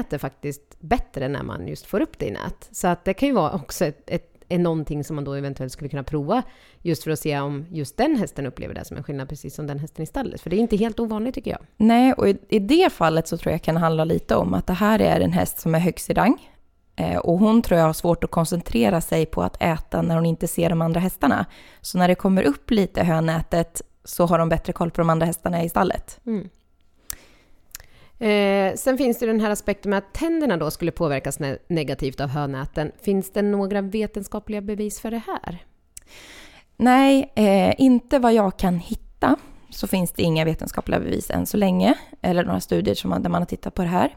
äter 0.00 0.18
faktiskt 0.18 0.76
bättre 0.80 1.28
när 1.28 1.42
man 1.42 1.68
just 1.68 1.86
får 1.86 2.00
upp 2.00 2.18
det 2.18 2.26
i 2.26 2.30
nät. 2.30 2.68
Så 2.72 2.88
att 2.88 3.04
det 3.04 3.14
kan 3.14 3.28
ju 3.28 3.34
vara 3.34 3.52
också 3.52 3.84
ett, 3.84 4.10
ett 4.10 4.29
är 4.50 4.58
någonting 4.58 5.04
som 5.04 5.16
man 5.16 5.24
då 5.24 5.34
eventuellt 5.34 5.72
skulle 5.72 5.90
kunna 5.90 6.02
prova 6.02 6.42
just 6.82 7.04
för 7.04 7.10
att 7.10 7.18
se 7.18 7.40
om 7.40 7.66
just 7.70 7.96
den 7.96 8.16
hästen 8.16 8.46
upplever 8.46 8.74
det 8.74 8.84
som 8.84 8.96
en 8.96 9.02
skillnad, 9.02 9.28
precis 9.28 9.54
som 9.54 9.66
den 9.66 9.78
hästen 9.78 10.02
i 10.02 10.06
stallet. 10.06 10.40
För 10.40 10.50
det 10.50 10.56
är 10.56 10.60
inte 10.60 10.76
helt 10.76 11.00
ovanligt 11.00 11.34
tycker 11.34 11.50
jag. 11.50 11.60
Nej, 11.76 12.12
och 12.12 12.28
i, 12.28 12.38
i 12.48 12.58
det 12.58 12.92
fallet 12.92 13.28
så 13.28 13.36
tror 13.36 13.52
jag 13.52 13.62
kan 13.62 13.76
handla 13.76 14.04
lite 14.04 14.36
om 14.36 14.54
att 14.54 14.66
det 14.66 14.72
här 14.72 15.00
är 15.00 15.20
en 15.20 15.32
häst 15.32 15.60
som 15.60 15.74
är 15.74 15.78
högst 15.78 16.10
i 16.10 16.14
rang. 16.14 16.50
Eh, 16.96 17.16
och 17.16 17.38
hon 17.38 17.62
tror 17.62 17.80
jag 17.80 17.86
har 17.86 17.92
svårt 17.92 18.24
att 18.24 18.30
koncentrera 18.30 19.00
sig 19.00 19.26
på 19.26 19.42
att 19.42 19.62
äta 19.62 20.02
när 20.02 20.14
hon 20.14 20.26
inte 20.26 20.48
ser 20.48 20.70
de 20.70 20.82
andra 20.82 21.00
hästarna. 21.00 21.46
Så 21.80 21.98
när 21.98 22.08
det 22.08 22.14
kommer 22.14 22.42
upp 22.42 22.70
lite 22.70 23.02
hönätet 23.02 23.82
så 24.04 24.26
har 24.26 24.38
de 24.38 24.48
bättre 24.48 24.72
koll 24.72 24.90
på 24.90 25.00
de 25.00 25.10
andra 25.10 25.26
hästarna 25.26 25.64
i 25.64 25.68
stallet. 25.68 26.20
Mm. 26.26 26.48
Eh, 28.20 28.74
sen 28.74 28.98
finns 28.98 29.18
det 29.18 29.26
den 29.26 29.40
här 29.40 29.50
aspekten 29.50 29.90
med 29.90 29.98
att 29.98 30.14
tänderna 30.14 30.56
då 30.56 30.70
skulle 30.70 30.90
påverkas 30.90 31.38
ne 31.38 31.58
negativt 31.68 32.20
av 32.20 32.28
hönäten. 32.28 32.92
Finns 33.02 33.32
det 33.32 33.42
några 33.42 33.80
vetenskapliga 33.82 34.60
bevis 34.60 35.00
för 35.00 35.10
det 35.10 35.22
här? 35.26 35.58
Nej, 36.76 37.32
eh, 37.34 37.74
inte 37.78 38.18
vad 38.18 38.34
jag 38.34 38.58
kan 38.58 38.78
hitta 38.78 39.36
så 39.70 39.86
finns 39.86 40.12
det 40.12 40.22
inga 40.22 40.44
vetenskapliga 40.44 41.00
bevis 41.00 41.30
än 41.30 41.46
så 41.46 41.56
länge, 41.56 41.94
eller 42.22 42.44
några 42.44 42.60
studier 42.60 42.94
som 42.94 43.10
man, 43.10 43.22
där 43.22 43.30
man 43.30 43.42
har 43.42 43.46
tittat 43.46 43.74
på 43.74 43.82
det 43.82 43.88
här. 43.88 44.16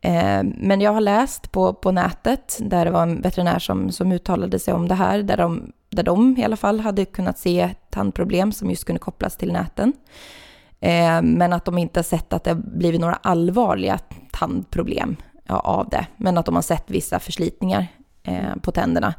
Eh, 0.00 0.42
men 0.58 0.80
jag 0.80 0.92
har 0.92 1.00
läst 1.00 1.52
på, 1.52 1.74
på 1.74 1.90
nätet, 1.92 2.58
där 2.60 2.84
det 2.84 2.90
var 2.90 3.02
en 3.02 3.20
veterinär 3.20 3.58
som, 3.58 3.92
som 3.92 4.12
uttalade 4.12 4.58
sig 4.58 4.74
om 4.74 4.88
det 4.88 4.94
här, 4.94 5.22
där 5.22 5.36
de 5.36 5.72
där 5.90 6.02
de 6.02 6.36
i 6.38 6.44
alla 6.44 6.56
fall 6.56 6.80
hade 6.80 7.04
kunnat 7.04 7.38
se 7.38 7.70
tandproblem 7.90 8.52
som 8.52 8.70
just 8.70 8.84
kunde 8.84 8.98
kopplas 8.98 9.36
till 9.36 9.52
näten. 9.52 9.92
Eh, 10.80 11.22
men 11.22 11.52
att 11.52 11.64
de 11.64 11.78
inte 11.78 11.98
har 11.98 12.04
sett 12.04 12.32
att 12.32 12.44
det 12.44 12.50
har 12.50 12.62
blivit 12.78 13.00
några 13.00 13.14
allvarliga 13.14 13.98
tandproblem 14.32 15.16
av 15.48 15.88
det. 15.88 16.06
Men 16.16 16.38
att 16.38 16.46
de 16.46 16.54
har 16.54 16.62
sett 16.62 16.84
vissa 16.86 17.18
förslitningar 17.18 17.86
eh, 18.22 18.56
på 18.62 18.72
tänderna. 18.72 19.14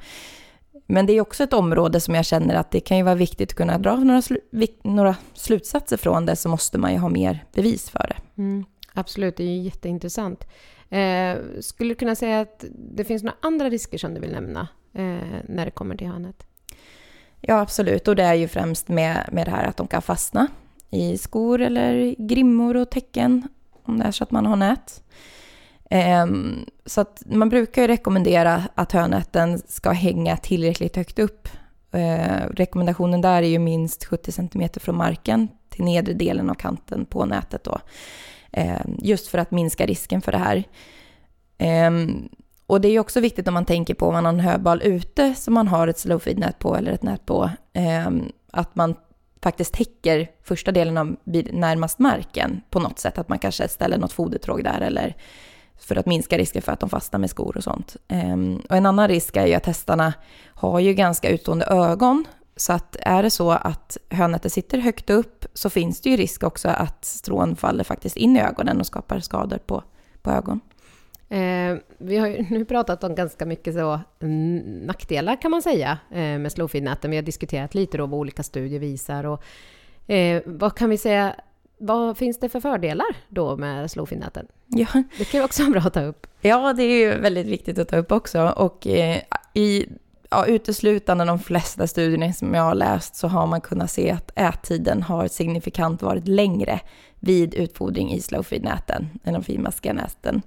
Men 0.88 1.06
det 1.06 1.14
är 1.14 1.22
också 1.22 1.44
ett 1.44 1.54
område 1.54 2.00
som 2.00 2.16
jag 2.16 2.26
känner 2.26 2.56
att 2.56 2.72
det 2.72 2.80
kan 2.80 2.98
ju 2.98 3.04
vara 3.04 3.16
viktigt 3.16 3.52
att 3.52 3.58
kunna 3.58 3.78
dra 3.78 3.96
några, 3.96 4.22
slu 4.22 4.40
några 4.84 5.16
slutsatser 5.34 5.98
från 5.98 6.26
det, 6.26 6.36
så 6.36 6.50
måste 6.50 6.78
man 6.78 6.94
ju 6.94 6.98
ha 6.98 7.10
mer 7.10 7.46
bevis 7.54 7.90
för 7.90 8.08
det. 8.08 8.42
Mm, 8.42 8.66
absolut, 8.94 9.38
det 9.38 9.44
är 9.44 9.48
ju 9.48 9.62
jätteintressant. 9.62 10.48
Eh, 10.90 11.38
skulle 11.62 11.92
du 11.92 11.96
kunna 11.96 12.16
säga 12.16 12.42
att 12.42 12.66
det 12.96 13.04
finns 13.04 13.24
några 13.24 13.38
andra 13.42 13.70
risker 13.70 13.98
som 13.98 14.14
du 14.14 14.22
vill 14.22 14.32
nämna 14.32 14.68
eh, 14.94 15.40
när 15.48 15.66
det 15.66 15.72
kommer 15.72 15.98
till 15.98 16.08
hörnet? 16.08 16.48
Ja, 17.42 17.60
absolut. 17.60 18.08
Och 18.08 18.16
det 18.16 18.24
är 18.24 18.34
ju 18.34 18.48
främst 18.48 18.88
med, 18.88 19.30
med 19.32 19.48
det 19.48 19.52
här 19.52 19.66
att 19.68 19.78
de 19.78 19.88
kan 19.88 20.02
fastna 20.02 20.48
i 20.90 21.18
skor 21.18 21.62
eller 21.62 22.16
grimmor 22.18 22.78
och 22.78 22.90
täcken 22.90 23.48
om 23.88 24.00
det 24.00 24.06
är 24.06 24.12
så 24.12 24.24
att 24.24 24.32
man 24.32 24.46
har 24.46 24.56
nät. 24.56 25.04
Ehm, 25.90 26.66
så 26.86 27.02
att 27.02 27.24
man 27.26 27.50
brukar 27.50 27.82
ju 27.82 27.88
rekommendera 27.88 28.64
att 28.76 28.92
hönäten 28.92 29.60
ska 29.68 29.92
hänga 29.92 30.38
tillräckligt 30.38 30.96
högt 30.96 31.20
upp. 31.20 31.48
Ehm, 31.92 32.50
rekommendationen 32.50 33.22
där 33.22 33.44
är 33.44 33.48
ju 33.48 33.60
minst 33.60 34.06
70 34.06 34.32
cm 34.32 34.70
från 34.74 34.98
marken 34.98 35.48
till 35.70 35.86
nedre 35.86 36.14
delen 36.14 36.50
av 36.50 36.54
kanten 36.54 37.06
på 37.06 37.26
nätet 37.26 37.64
då. 37.64 37.80
Ehm, 38.52 38.96
just 39.00 39.28
för 39.28 39.38
att 39.38 39.52
minska 39.52 39.86
risken 39.86 40.22
för 40.22 40.32
det 40.32 40.38
här. 40.38 40.64
Och 42.68 42.82
det 42.82 42.88
är 42.88 42.92
ju 42.92 43.00
också 43.00 43.20
viktigt 43.20 43.48
om 43.48 43.54
man 43.54 43.66
tänker 43.66 43.94
på 43.94 44.08
om 44.08 44.14
man 44.14 44.26
har 44.26 44.34
en 44.34 44.40
höbal 44.40 44.82
ute 44.82 45.36
som 45.36 45.54
man 45.54 45.68
har 45.68 45.88
ett 45.88 46.00
slow 46.00 46.20
feed-nät 46.20 46.60
på 46.60 46.76
eller 46.76 46.92
ett 46.92 47.04
nät 47.04 47.26
på, 47.26 47.50
att 48.52 48.76
man 48.76 48.96
faktiskt 49.42 49.74
täcker 49.74 50.28
första 50.44 50.72
delen 50.72 50.98
av 50.98 51.16
närmast 51.52 52.00
marken 52.00 52.62
på 52.70 52.80
något 52.80 53.00
sätt. 53.00 53.18
Att 53.18 53.30
man 53.30 53.40
kanske 53.40 53.68
ställer 53.68 53.98
något 53.98 54.12
fodertråg 54.12 54.64
där 54.64 54.82
eller 54.82 55.16
för 55.80 55.96
att 55.96 56.06
minska 56.06 56.38
risken 56.38 56.62
för 56.62 56.72
att 56.72 56.80
de 56.80 56.90
fastnar 56.90 57.20
med 57.20 57.30
skor 57.30 57.58
och 57.58 57.64
sånt. 57.64 57.96
Ehm, 58.08 58.62
och 58.70 58.76
en 58.76 58.86
annan 58.86 59.08
risk 59.08 59.38
är 59.38 59.46
ju 59.46 59.54
att 59.54 59.66
hästarna 59.66 60.14
har 60.46 60.80
ju 60.80 60.94
ganska 60.94 61.30
utstående 61.30 61.66
ögon. 61.66 62.26
Så 62.56 62.74
att 62.74 62.96
är 63.00 63.24
det 63.24 63.32
så 63.32 63.52
att 63.52 63.98
hönätet 64.10 64.54
sitter 64.54 64.78
högt 64.78 65.10
upp 65.10 65.46
så 65.54 65.70
finns 65.70 66.02
det 66.02 66.10
ju 66.10 66.18
risk 66.18 66.44
också 66.44 66.70
att 66.70 67.06
strån 67.06 67.56
faller 67.56 67.84
faktiskt 67.84 68.18
in 68.18 68.38
i 68.38 68.42
ögonen 68.42 68.80
och 68.80 68.86
skapar 68.86 69.20
skador 69.20 69.58
på, 69.58 69.84
på 70.22 70.32
ögon. 70.32 70.60
Eh, 71.30 71.78
vi 71.98 72.18
har 72.18 72.28
ju 72.28 72.42
nu 72.50 72.66
pratat 72.66 73.04
om 73.04 73.16
ganska 73.16 73.46
mycket 73.46 73.74
så 73.74 74.00
nackdelar 74.86 75.42
kan 75.42 75.52
man 75.52 75.62
säga 75.62 75.98
eh, 76.12 76.18
med 76.18 76.52
slowfeed-näten. 76.52 77.12
Vi 77.12 77.18
har 77.18 77.24
diskuterat 77.24 77.76
lite 77.76 77.98
då 77.98 78.06
vad 78.06 78.20
olika 78.20 78.44
studier 78.44 78.80
visar 78.80 79.24
och 79.24 79.44
eh, 80.12 80.42
vad 80.46 80.76
kan 80.78 80.90
vi 80.90 80.98
säga 80.98 81.36
vad 81.78 82.18
finns 82.18 82.40
det 82.40 82.50
för 82.50 82.60
fördelar 82.60 83.08
då 83.30 83.58
med 83.58 83.92
slowfeed-näten? 83.92 84.48
Ja. 84.68 84.88
Det 85.18 85.26
kan 85.26 85.40
ju 85.40 85.46
också 85.46 85.64
vara 85.64 85.72
bra 85.72 85.82
att 85.82 85.94
ta 85.94 86.02
upp. 86.02 86.28
Ja, 86.42 86.74
det 86.74 86.84
är 86.84 87.00
ju 87.00 87.22
väldigt 87.22 87.48
viktigt 87.48 87.80
att 87.80 87.88
ta 87.88 87.98
upp 87.98 88.12
också. 88.12 88.54
Och 88.58 88.88
eh, 88.88 89.22
i 89.54 89.86
ja, 90.30 90.46
uteslutande 90.46 91.26
de 91.26 91.40
flesta 91.40 91.88
studierna 91.88 92.34
som 92.34 92.54
jag 92.54 92.64
har 92.64 92.76
läst 92.76 93.16
så 93.16 93.28
har 93.28 93.48
man 93.48 93.62
kunnat 93.62 93.92
se 93.92 94.12
att 94.12 94.32
ättiden 94.36 95.04
har 95.04 95.28
signifikant 95.28 96.02
varit 96.02 96.28
längre 96.28 96.80
vid 97.20 97.54
utfodring 97.54 98.14
i 98.14 98.22
slowfeed-näten 98.22 99.10
än 99.24 99.34
de 99.34 99.44
finmaskiga 99.44 99.94
näten. 99.94 100.42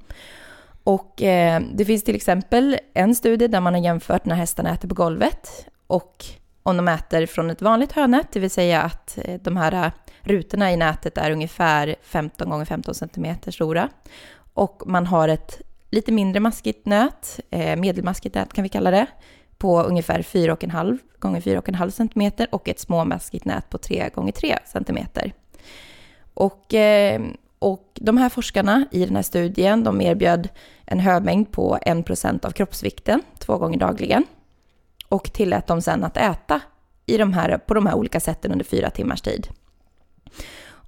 Och 0.85 1.23
eh, 1.23 1.63
det 1.75 1.85
finns 1.85 2.05
till 2.05 2.15
exempel 2.15 2.79
en 2.95 3.15
studie 3.15 3.49
där 3.49 3.61
man 3.61 3.75
har 3.75 3.81
jämfört 3.81 4.25
när 4.25 4.35
hästarna 4.35 4.71
äter 4.71 4.89
på 4.89 4.95
golvet 4.95 5.67
och 5.87 6.25
om 6.63 6.77
de 6.77 6.89
äter 6.89 7.27
från 7.27 7.51
ett 7.51 7.63
vanligt 7.63 7.93
hönät, 7.93 8.27
det 8.33 8.41
vill 8.41 8.51
säga 8.51 8.83
att 8.83 9.19
eh, 9.25 9.41
de 9.41 9.57
här 9.57 9.73
eh, 9.73 9.93
rutorna 10.23 10.73
i 10.73 10.77
nätet 10.77 11.19
är 11.19 11.31
ungefär 11.31 11.97
15 12.03 12.51
gånger 12.51 12.65
15 12.65 12.95
cm 12.95 13.37
stora. 13.49 13.89
Och 14.55 14.83
man 14.87 15.07
har 15.07 15.29
ett 15.29 15.61
lite 15.91 16.13
mindre 16.13 16.41
maskigt 16.41 16.87
nät, 16.87 17.41
eh, 17.51 17.77
medelmaskigt 17.77 18.35
nät 18.35 18.53
kan 18.53 18.63
vi 18.63 18.69
kalla 18.69 18.91
det, 18.91 19.07
på 19.59 19.83
ungefär 19.83 20.23
4,5 20.23 20.99
gånger 21.19 21.41
4,5 21.41 21.91
cm 21.91 22.47
och 22.51 22.69
ett 22.69 22.81
småmaskigt 22.81 23.45
nät 23.45 23.71
på 23.71 23.79
3 23.79 24.09
gånger 24.15 24.33
3 24.33 24.59
cm. 24.67 24.99
Och 26.35 26.75
eh, 26.75 27.21
och 27.61 27.91
de 27.95 28.17
här 28.17 28.29
forskarna 28.29 28.85
i 28.91 29.05
den 29.05 29.17
här 29.17 29.23
studien, 29.23 29.85
de 29.85 30.01
erbjöd 30.01 30.49
en 30.87 31.01
hömängd 31.01 31.53
på 31.53 31.79
1% 31.87 32.47
av 32.47 32.51
kroppsvikten 32.51 33.23
två 33.39 33.59
gånger 33.59 33.79
dagligen. 33.79 34.27
Och 35.09 35.33
tillät 35.33 35.67
dem 35.67 35.83
sen 35.83 36.05
att 36.05 36.17
äta 36.17 36.61
i 37.07 37.17
de 37.17 37.33
här, 37.33 37.59
på 37.59 37.75
de 37.75 37.87
här 37.87 37.95
olika 37.95 38.21
sätten 38.21 38.53
under 38.53 38.65
fyra 38.65 38.91
timmars 38.91 39.21
tid. 39.21 39.49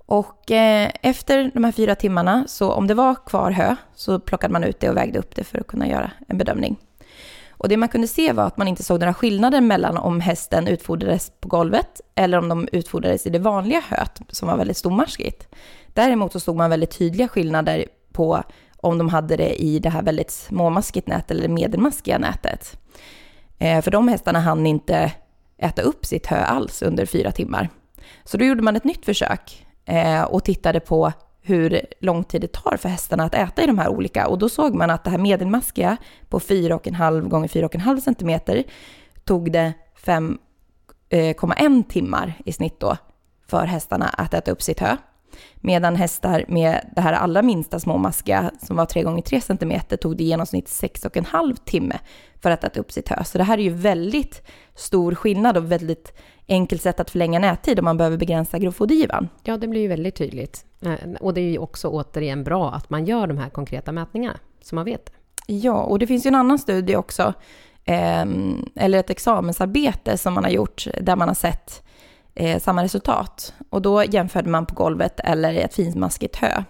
Och 0.07 0.51
eh, 0.51 0.91
efter 1.03 1.51
de 1.55 1.65
här 1.65 1.73
fyra 1.73 1.95
timmarna, 1.95 2.45
så 2.49 2.73
om 2.73 2.87
det 2.87 2.95
var 2.95 3.15
kvar 3.15 3.51
hö, 3.51 3.77
så 3.95 4.21
plockade 4.21 4.53
man 4.53 4.65
ut 4.65 4.81
det 4.81 4.91
och 4.91 4.97
vägde 4.97 5.19
upp 5.19 5.37
det 5.37 5.45
för 5.45 5.59
att 5.59 5.67
kunna 5.67 5.89
göra 5.89 6.11
en 6.29 6.39
bedömning. 6.39 6.77
Och 7.51 7.69
det 7.69 7.77
man 7.77 7.89
kunde 7.89 8.09
se 8.09 8.33
var 8.33 8.45
att 8.45 8.57
man 8.57 8.69
inte 8.69 8.83
såg 8.83 9.01
några 9.01 9.15
skillnader 9.15 9.61
mellan 9.61 9.97
om 9.97 10.21
hästen 10.21 10.69
utfodrades 10.69 11.33
på 11.41 11.49
golvet 11.49 12.01
eller 12.15 12.39
om 12.39 12.49
de 12.49 12.69
utfodrades 12.73 13.27
i 13.27 13.31
det 13.31 13.39
vanliga 13.39 13.83
höet 13.89 14.21
som 14.29 14.49
var 14.49 14.57
väldigt 14.57 14.77
stormaskigt. 14.77 15.49
Däremot 15.95 16.33
så 16.33 16.41
såg 16.41 16.57
man 16.57 16.71
väldigt 16.71 16.99
tydliga 16.99 17.29
skillnader 17.29 17.85
på 18.13 18.43
om 18.77 18.99
de 18.99 19.09
hade 19.09 19.37
det 19.37 19.63
i 19.63 19.79
det 19.79 19.91
här 19.91 20.03
väldigt 20.03 20.31
småmaskigt 20.31 21.07
nätet 21.07 21.31
eller 21.31 21.49
medelmaskiga 21.49 22.19
nätet. 22.19 22.79
Eh, 23.59 23.83
för 23.83 23.91
de 23.91 24.09
hästarna 24.09 24.41
hann 24.41 24.67
inte 24.67 25.13
äta 25.59 25.83
upp 25.83 26.07
sitt 26.07 26.27
hö 26.27 26.37
alls 26.37 26.83
under 26.83 27.07
fyra 27.07 27.33
timmar. 27.33 27.69
Så 28.25 28.37
då 28.37 28.45
gjorde 28.45 28.63
man 28.63 28.77
ett 28.77 28.85
nytt 28.85 29.05
försök 29.05 29.67
eh, 29.85 30.23
och 30.23 30.45
tittade 30.45 30.81
på 30.81 31.13
hur 31.43 31.81
lång 32.01 32.25
tid 32.25 32.41
det 32.41 32.53
tar 32.53 32.77
för 32.77 32.89
hästarna 32.89 33.25
att 33.25 33.35
äta 33.35 33.63
i 33.63 33.67
de 33.67 33.79
här 33.79 33.89
olika. 33.89 34.29
Och 34.29 34.39
då 34.39 34.49
såg 34.49 34.75
man 34.75 34.91
att 34.91 35.05
det 35.05 35.11
här 35.11 35.19
medelmaskiga 35.19 35.97
på 36.29 36.41
4,5 36.41 37.29
gånger 37.29 37.49
4,5 37.49 38.01
cm 38.01 38.65
tog 39.25 39.53
det 39.53 39.73
5,1 40.05 41.77
eh, 41.79 41.83
timmar 41.83 42.35
i 42.45 42.53
snitt 42.53 42.81
då 42.81 42.97
för 43.47 43.67
hästarna 43.67 44.09
att 44.09 44.35
äta 44.35 44.51
upp 44.51 44.63
sitt 44.63 44.81
hö. 44.81 44.97
Medan 45.61 45.97
hästar 45.97 46.45
med 46.49 46.91
det 46.97 47.01
här 47.01 47.13
allra 47.13 47.43
minsta 47.43 47.81
småmaskiga 47.81 48.51
som 48.63 48.77
var 48.77 48.87
3 48.87 49.03
gånger 49.03 49.23
3 49.23 49.41
cm 49.41 49.73
tog 50.01 50.17
det 50.17 50.25
i 50.25 50.27
genomsnitt 50.27 50.67
6,5 50.67 51.57
timme 51.65 51.99
för 52.43 52.51
att 52.51 52.65
äta 52.65 52.81
upp 52.81 52.93
sitt 52.93 53.09
hö. 53.09 53.25
Så 53.25 53.39
det 53.39 53.45
här 53.45 53.59
är 53.59 53.63
ju 53.63 53.71
väldigt 53.71 54.43
stor 54.75 55.15
skillnad 55.15 55.57
och 55.57 55.73
väldigt 55.73 56.13
enkelt 56.49 56.83
sätt 56.83 57.01
att 57.01 57.11
förlänga 57.11 57.39
nättid 57.39 57.79
om 57.79 57.85
man 57.85 57.97
behöver 57.97 58.17
begränsa 58.17 58.59
grovfodergivan. 58.59 59.29
Ja, 59.43 59.57
det 59.57 59.69
blir 59.69 59.81
ju 59.81 59.89
väldigt 59.89 60.17
tydligt. 60.17 60.65
Eh, 60.83 61.13
och 61.21 61.35
det 61.35 61.41
är 61.41 61.51
ju 61.51 61.59
också 61.59 61.89
återigen 61.89 62.45
bra 62.45 62.73
att 62.73 62.91
man 62.91 63.05
gör 63.05 63.27
de 63.27 63.39
här 63.39 63.51
konkreta 63.51 63.93
mätningarna, 63.93 64.39
så 64.63 64.75
man 64.75 64.85
vet. 64.85 65.13
Ja, 65.47 65.83
och 65.83 65.99
det 65.99 66.07
finns 66.07 66.27
ju 66.27 66.29
en 66.29 66.35
annan 66.35 66.59
studie 66.59 66.97
också, 66.97 67.35
eh, 67.85 68.25
eller 68.77 68.99
ett 68.99 69.11
examensarbete 69.11 70.19
som 70.19 70.35
man 70.35 70.45
har 70.45 70.51
gjort 70.51 70.87
där 71.01 71.17
man 71.17 71.29
har 71.29 71.35
sett 71.35 71.83
eh, 72.35 72.61
samma 72.61 72.85
resultat. 72.85 73.55
Och 73.71 73.83
då 73.83 74.05
jämförde 74.05 74.51
man 74.51 74.67
på 74.67 74.75
golvet 74.75 75.21
eller 75.21 75.55
ett 75.55 75.75
finmaskigt 75.75 76.37
hö, 76.37 76.65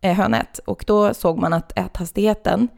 eh, 0.00 0.14
hönät. 0.14 0.58
Och 0.58 0.84
då 0.86 1.14
såg 1.14 1.38
man 1.38 1.52
att 1.52 1.78
äthastigheten 1.78 2.68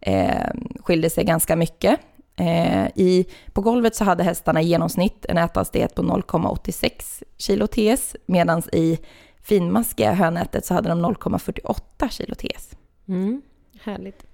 eh, 0.00 0.50
skilde 0.80 1.10
sig 1.10 1.24
ganska 1.24 1.56
mycket. 1.56 2.00
Eh, 2.36 2.86
i, 2.94 3.26
på 3.52 3.60
golvet 3.60 3.94
så 3.94 4.04
hade 4.04 4.24
hästarna 4.24 4.62
i 4.62 4.66
genomsnitt 4.66 5.26
en 5.28 5.38
äthastighet 5.38 5.94
på 5.94 6.02
0,86 6.02 7.22
kilo 7.36 7.66
TS, 7.66 8.16
medan 8.26 8.62
i 8.72 8.98
finmaskiga 9.42 10.12
hönätet 10.12 10.66
så 10.66 10.74
hade 10.74 10.88
de 10.88 11.06
0,48 11.06 12.08
kilo 12.10 12.34
TS. 12.34 12.70
Mm, 13.08 13.42
härligt. 13.80 14.24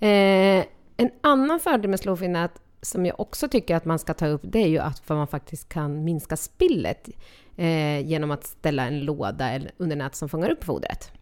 Eh, 0.00 0.66
en 0.96 1.10
annan 1.20 1.60
fördel 1.60 1.90
med 1.90 2.00
slowfin 2.00 2.36
som 2.82 3.06
jag 3.06 3.20
också 3.20 3.48
tycker 3.48 3.76
att 3.76 3.84
man 3.84 3.98
ska 3.98 4.14
ta 4.14 4.26
upp, 4.26 4.40
det 4.44 4.58
är 4.58 4.68
ju 4.68 4.78
att 4.78 5.08
man 5.08 5.26
faktiskt 5.26 5.68
kan 5.68 6.04
minska 6.04 6.36
spillet 6.36 7.08
eh, 7.56 8.06
genom 8.06 8.30
att 8.30 8.46
ställa 8.46 8.86
en 8.86 9.00
låda 9.00 9.60
under 9.76 9.96
nät 9.96 10.14
som 10.14 10.28
fångar 10.28 10.50
upp 10.50 10.64
fodret. 10.64 11.12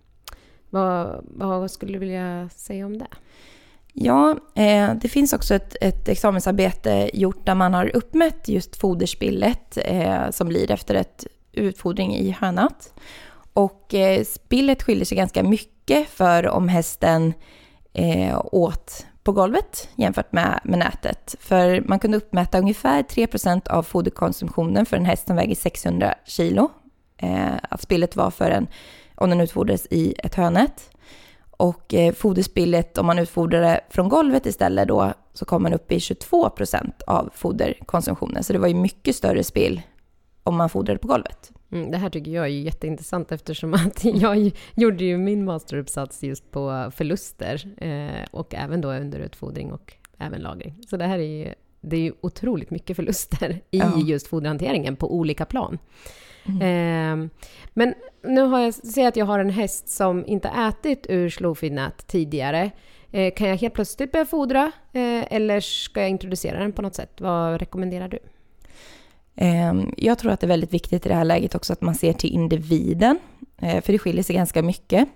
Vad, 0.70 1.24
vad 1.24 1.70
skulle 1.70 1.92
du 1.92 1.98
vilja 1.98 2.48
säga 2.54 2.86
om 2.86 2.98
det? 2.98 3.06
Ja, 3.92 4.36
eh, 4.54 4.94
det 4.94 5.08
finns 5.08 5.32
också 5.32 5.54
ett, 5.54 5.76
ett 5.80 6.08
examensarbete 6.08 7.10
gjort 7.14 7.46
där 7.46 7.54
man 7.54 7.74
har 7.74 7.96
uppmätt 7.96 8.48
just 8.48 8.76
foderspillet 8.76 9.78
eh, 9.84 10.30
som 10.30 10.48
blir 10.48 10.70
efter 10.70 10.94
ett 10.94 11.26
utfodring 11.52 12.16
i 12.16 12.30
hönat. 12.30 12.94
Och 13.52 13.94
eh, 13.94 14.24
spillet 14.24 14.82
skiljer 14.82 15.04
sig 15.04 15.16
ganska 15.16 15.42
mycket 15.42 16.08
för 16.08 16.48
om 16.48 16.68
hästen 16.68 17.34
eh, 17.92 18.40
åt 18.44 19.06
på 19.24 19.32
golvet 19.32 19.88
jämfört 19.94 20.32
med, 20.32 20.60
med 20.64 20.78
nätet. 20.78 21.34
För 21.40 21.80
man 21.80 21.98
kunde 21.98 22.16
uppmäta 22.16 22.58
ungefär 22.58 23.02
3% 23.02 23.68
av 23.68 23.82
foderkonsumtionen 23.82 24.86
för 24.86 24.96
en 24.96 25.04
häst 25.04 25.26
som 25.26 25.36
väger 25.36 25.54
600 25.54 26.14
kilo. 26.24 26.70
Eh, 27.16 27.54
att 27.62 27.80
spillet 27.80 28.16
var 28.16 28.30
för 28.30 28.50
en, 28.50 28.66
om 29.14 29.30
den 29.30 29.40
utfodrades 29.40 29.86
i 29.90 30.14
ett 30.18 30.34
hönät. 30.34 30.90
Och 31.50 31.94
eh, 31.94 32.12
foderspillet, 32.14 32.98
om 32.98 33.06
man 33.06 33.18
utfodrade 33.18 33.80
från 33.90 34.08
golvet 34.08 34.46
istället 34.46 34.88
då, 34.88 35.12
så 35.32 35.44
kom 35.44 35.62
man 35.62 35.72
upp 35.72 35.92
i 35.92 36.00
22 36.00 36.50
procent 36.50 37.02
av 37.02 37.30
foderkonsumtionen. 37.34 38.44
Så 38.44 38.52
det 38.52 38.58
var 38.58 38.68
ju 38.68 38.74
mycket 38.74 39.16
större 39.16 39.44
spill 39.44 39.82
om 40.42 40.56
man 40.56 40.70
fodrade 40.70 40.98
på 40.98 41.08
golvet. 41.08 41.52
Mm, 41.72 41.90
det 41.90 41.98
här 41.98 42.10
tycker 42.10 42.30
jag 42.30 42.44
är 42.44 42.48
jätteintressant 42.48 43.32
eftersom 43.32 43.74
att 43.86 44.04
jag 44.04 44.50
gjorde 44.74 45.04
ju 45.04 45.18
min 45.18 45.44
masteruppsats 45.44 46.22
just 46.22 46.50
på 46.50 46.90
förluster 46.96 47.62
eh, 47.84 48.26
och 48.30 48.54
även 48.54 48.80
då 48.80 48.92
underutfodring 48.92 49.72
och 49.72 49.92
även 50.18 50.40
lagring. 50.40 50.74
Så 50.88 50.96
det 50.96 51.04
här 51.04 51.18
är 51.18 51.22
ju, 51.46 51.54
det 51.80 51.96
är 51.96 52.00
ju 52.00 52.12
otroligt 52.20 52.70
mycket 52.70 52.96
förluster 52.96 53.50
i 53.70 53.78
Ja. 53.78 53.98
just 54.06 54.26
foderhanteringen 54.26 54.96
på 54.96 55.14
olika 55.14 55.44
plan. 55.44 55.78
Mm. 56.48 56.62
Eh, 56.62 57.30
men 57.74 57.94
nu 58.22 58.40
har 58.40 58.60
jag, 58.60 58.74
säg 58.74 59.06
att 59.06 59.16
jag 59.16 59.26
har 59.26 59.38
en 59.38 59.50
häst 59.50 59.88
som 59.88 60.26
inte 60.26 60.48
ätit 60.48 61.06
ur 61.08 61.28
slowfeednät 61.30 62.06
tidigare. 62.06 62.70
Eh, 63.12 63.34
kan 63.34 63.48
jag 63.48 63.56
helt 63.56 63.74
plötsligt 63.74 64.12
börja 64.12 64.26
fodra 64.26 64.72
eh, 64.92 65.32
eller 65.32 65.60
ska 65.60 66.00
jag 66.00 66.10
introducera 66.10 66.58
den 66.58 66.72
på 66.72 66.82
något 66.82 66.94
sätt? 66.94 67.20
Vad 67.20 67.60
rekommenderar 67.60 68.08
du? 68.08 68.18
Ehm, 69.42 69.94
jag 69.96 70.18
tror 70.18 70.32
att 70.32 70.40
det 70.40 70.46
är 70.46 70.48
väldigt 70.48 70.72
viktigt 70.72 71.06
i 71.06 71.08
det 71.08 71.14
här 71.14 71.24
läget 71.24 71.54
också 71.54 71.72
att 71.72 71.80
man 71.80 71.94
ser 71.94 72.12
till 72.12 72.32
individen, 72.32 73.18
eh, 73.62 73.82
för 73.82 73.92
det 73.92 73.98
skiljer 73.98 74.22
sig 74.22 74.36
ganska 74.36 74.62
mycket. 74.62 75.08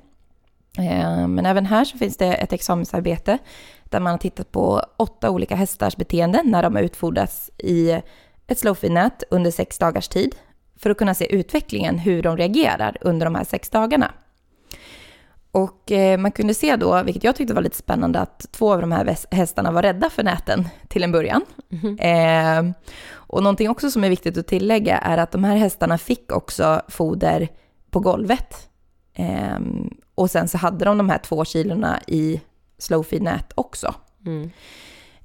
Ehm, 0.79 1.35
men 1.35 1.47
även 1.47 1.67
här 1.67 1.85
så 1.85 1.99
finns 1.99 2.17
det 2.17 2.35
ett 2.35 2.53
examensarbete 2.53 3.39
där 3.85 4.01
man 4.01 4.11
har 4.11 4.19
tittat 4.19 4.53
på 4.53 4.83
åtta 4.97 5.31
olika 5.31 5.57
hästars 5.57 5.97
beteende 5.97 6.43
när 6.45 6.63
de 6.63 6.75
har 6.75 6.83
utfodrats 6.83 7.51
i 7.59 7.91
ett 8.47 8.59
slowfeed-nät 8.59 9.23
under 9.31 9.51
sex 9.51 9.79
dagars 9.79 10.09
tid 10.09 10.35
för 10.77 10.91
att 10.91 10.99
kunna 10.99 11.15
se 11.15 11.35
utvecklingen, 11.35 11.99
hur 11.99 12.23
de 12.23 12.37
reagerar 12.37 12.97
under 13.01 13.27
de 13.27 13.35
här 13.35 13.45
sex 13.45 13.71
dagarna. 13.71 14.13
Och 15.55 15.93
eh, 15.93 16.19
man 16.19 16.33
kunde 16.33 16.55
se 16.55 16.77
då, 16.77 17.03
vilket 17.03 17.25
jag 17.25 17.37
tyckte 17.37 17.55
var 17.55 17.63
lite 17.63 17.77
spännande, 17.77 18.21
att 18.21 18.47
två 18.53 18.73
av 18.73 18.81
de 18.81 18.93
här 18.93 19.17
hästarna 19.31 19.71
var 19.71 19.83
rädda 19.83 20.11
för 20.11 20.23
näten 20.23 20.69
till 20.89 21.03
en 21.03 21.13
början. 21.13 21.45
Eh, 21.99 22.75
och 23.13 23.43
någonting 23.43 23.71
också 23.71 23.91
som 23.91 24.05
är 24.05 24.09
viktigt 24.09 24.39
att 24.39 24.47
tillägga 24.47 24.99
är 24.99 25.19
att 25.19 25.33
de 25.33 25.45
här 25.45 25.57
hästarna 25.57 25.99
fick 25.99 26.33
också 26.33 26.83
foder 26.89 27.49
på 27.91 28.01
golvet. 28.01 28.69
Eh, 29.15 29.59
och 30.15 30.31
sen 30.31 30.49
så 30.49 30.59
hade 30.59 30.85
de 30.85 30.99
de 30.99 31.09
här 31.09 31.19
två 31.19 31.45
kilorna 31.45 32.01
i 32.07 32.41
slowfeed-nät 32.79 33.53
också. 33.55 33.95
Mm. 34.27 34.51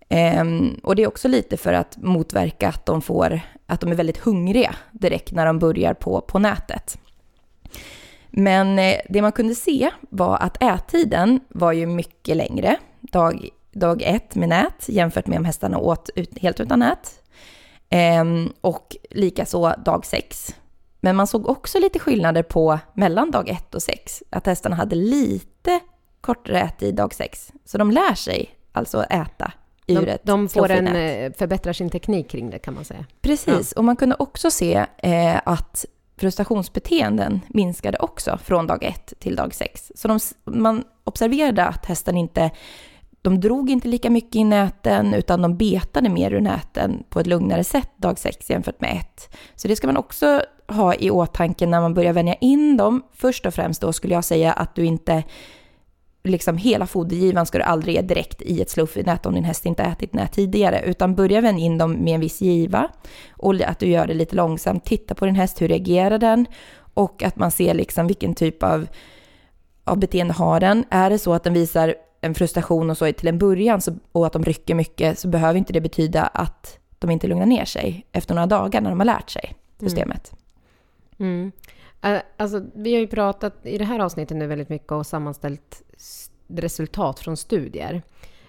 Ehm, 0.09 0.79
och 0.83 0.95
det 0.95 1.03
är 1.03 1.07
också 1.07 1.27
lite 1.27 1.57
för 1.57 1.73
att 1.73 1.97
motverka 1.97 2.69
att 2.69 2.85
de, 2.85 3.01
får, 3.01 3.41
att 3.65 3.81
de 3.81 3.91
är 3.91 3.95
väldigt 3.95 4.17
hungriga 4.17 4.75
direkt 4.91 5.31
när 5.31 5.45
de 5.45 5.59
börjar 5.59 5.93
på, 5.93 6.21
på 6.21 6.39
nätet. 6.39 6.99
Men 8.29 8.79
eh, 8.79 8.95
det 9.09 9.21
man 9.21 9.31
kunde 9.31 9.55
se 9.55 9.89
var 10.09 10.37
att 10.37 10.63
ättiden 10.63 11.39
var 11.49 11.71
ju 11.71 11.85
mycket 11.85 12.37
längre 12.37 12.77
dag, 12.99 13.49
dag 13.71 14.01
ett 14.01 14.35
med 14.35 14.49
nät 14.49 14.89
jämfört 14.89 15.27
med 15.27 15.37
om 15.37 15.45
hästarna 15.45 15.77
åt 15.77 16.09
ut, 16.15 16.39
helt 16.39 16.59
utan 16.59 16.79
nät. 16.79 17.21
Ehm, 17.89 18.53
och 18.61 18.95
likaså 19.09 19.73
dag 19.85 20.05
sex. 20.05 20.55
Men 20.99 21.15
man 21.15 21.27
såg 21.27 21.49
också 21.49 21.79
lite 21.79 21.99
skillnader 21.99 22.43
på 22.43 22.79
mellan 22.93 23.31
dag 23.31 23.49
ett 23.49 23.75
och 23.75 23.83
sex. 23.83 24.23
Att 24.29 24.45
hästarna 24.45 24.75
hade 24.75 24.95
lite 24.95 25.79
kortare 26.21 26.61
ättid 26.61 26.95
dag 26.95 27.13
sex. 27.13 27.51
Så 27.65 27.77
de 27.77 27.91
lär 27.91 28.15
sig 28.15 28.49
alltså 28.71 29.03
äta 29.03 29.51
ur 29.87 30.05
De, 30.05 30.11
ett 30.11 30.21
de 30.23 30.49
får 30.49 30.71
en, 30.71 30.87
eh, 30.87 31.31
förbättrar 31.37 31.73
sin 31.73 31.89
teknik 31.89 32.29
kring 32.29 32.49
det 32.49 32.59
kan 32.59 32.73
man 32.73 32.85
säga. 32.85 33.05
Precis, 33.21 33.71
och 33.71 33.83
man 33.83 33.95
kunde 33.95 34.15
också 34.19 34.51
se 34.51 34.85
eh, 34.97 35.41
att 35.43 35.85
frustrationsbeteenden 36.19 37.41
minskade 37.47 37.97
också 37.97 38.39
från 38.43 38.67
dag 38.67 38.83
ett 38.83 39.13
till 39.19 39.35
dag 39.35 39.53
sex. 39.53 39.91
Så 39.95 40.07
de, 40.07 40.19
man 40.45 40.83
observerade 41.03 41.65
att 41.65 41.85
hästen 41.85 42.17
inte, 42.17 42.51
de 43.21 43.41
drog 43.41 43.69
inte 43.69 43.87
lika 43.87 44.09
mycket 44.09 44.35
i 44.35 44.43
näten 44.43 45.13
utan 45.13 45.41
de 45.41 45.57
betade 45.57 46.09
mer 46.09 46.33
ur 46.33 46.41
näten 46.41 47.03
på 47.09 47.19
ett 47.19 47.27
lugnare 47.27 47.63
sätt 47.63 47.91
dag 47.97 48.19
sex 48.19 48.49
jämfört 48.49 48.81
med 48.81 48.97
ett. 48.97 49.35
Så 49.55 49.67
det 49.67 49.75
ska 49.75 49.87
man 49.87 49.97
också 49.97 50.41
ha 50.67 50.95
i 50.95 51.11
åtanke 51.11 51.67
när 51.67 51.81
man 51.81 51.93
börjar 51.93 52.13
vänja 52.13 52.33
in 52.33 52.77
dem. 52.77 53.03
Först 53.13 53.45
och 53.45 53.53
främst 53.53 53.81
då 53.81 53.93
skulle 53.93 54.13
jag 54.13 54.23
säga 54.23 54.53
att 54.53 54.75
du 54.75 54.85
inte 54.85 55.23
liksom 56.23 56.57
hela 56.57 56.87
fodergivan 56.87 57.45
ska 57.45 57.57
du 57.57 57.63
aldrig 57.63 57.95
ge 57.95 58.01
direkt 58.01 58.41
i 58.41 58.61
ett 58.61 58.69
slowfeed-nät 58.69 59.25
om 59.25 59.33
din 59.33 59.43
häst 59.43 59.65
inte 59.65 59.83
ätit 59.83 60.13
nät 60.13 60.33
tidigare, 60.33 60.81
utan 60.85 61.15
börja 61.15 61.41
vänja 61.41 61.65
in 61.65 61.77
dem 61.77 61.91
med 61.91 62.15
en 62.15 62.21
viss 62.21 62.41
giva 62.41 62.89
och 63.31 63.61
att 63.61 63.79
du 63.79 63.87
gör 63.87 64.07
det 64.07 64.13
lite 64.13 64.35
långsamt. 64.35 64.85
Titta 64.85 65.15
på 65.15 65.25
din 65.25 65.35
häst, 65.35 65.61
hur 65.61 65.67
reagerar 65.67 66.17
den? 66.17 66.45
Och 66.93 67.23
att 67.23 67.35
man 67.35 67.51
ser 67.51 67.73
liksom 67.73 68.07
vilken 68.07 68.35
typ 68.35 68.63
av, 68.63 68.87
av 69.83 69.97
beteende 69.97 70.33
har 70.33 70.59
den. 70.59 70.85
Är 70.89 71.09
det 71.09 71.19
så 71.19 71.33
att 71.33 71.43
den 71.43 71.53
visar 71.53 71.95
en 72.21 72.35
frustration 72.35 72.89
och 72.89 72.97
så 72.97 73.13
till 73.13 73.27
en 73.27 73.37
början 73.37 73.81
så, 73.81 73.95
och 74.11 74.25
att 74.25 74.33
de 74.33 74.43
rycker 74.43 74.75
mycket 74.75 75.19
så 75.19 75.27
behöver 75.27 75.59
inte 75.59 75.73
det 75.73 75.81
betyda 75.81 76.23
att 76.23 76.79
de 76.99 77.11
inte 77.11 77.27
lugnar 77.27 77.45
ner 77.45 77.65
sig 77.65 78.05
efter 78.11 78.35
några 78.35 78.47
dagar 78.47 78.81
när 78.81 78.89
de 78.89 78.99
har 78.99 79.05
lärt 79.05 79.29
sig 79.29 79.55
systemet. 79.79 80.31
Mm. 81.19 81.51
Eh, 81.55 81.78
Eh, 82.01 82.21
alltså, 82.37 82.65
vi 82.75 82.93
har 82.93 82.99
ju 82.99 83.07
pratat 83.07 83.65
i 83.65 83.77
det 83.77 83.85
här 83.85 83.99
avsnittet 83.99 84.37
nu 84.37 84.47
väldigt 84.47 84.69
mycket 84.69 84.91
och 84.91 85.05
sammanställt 85.05 85.83
resultat 86.47 87.19
från 87.19 87.37
studier. 87.37 88.01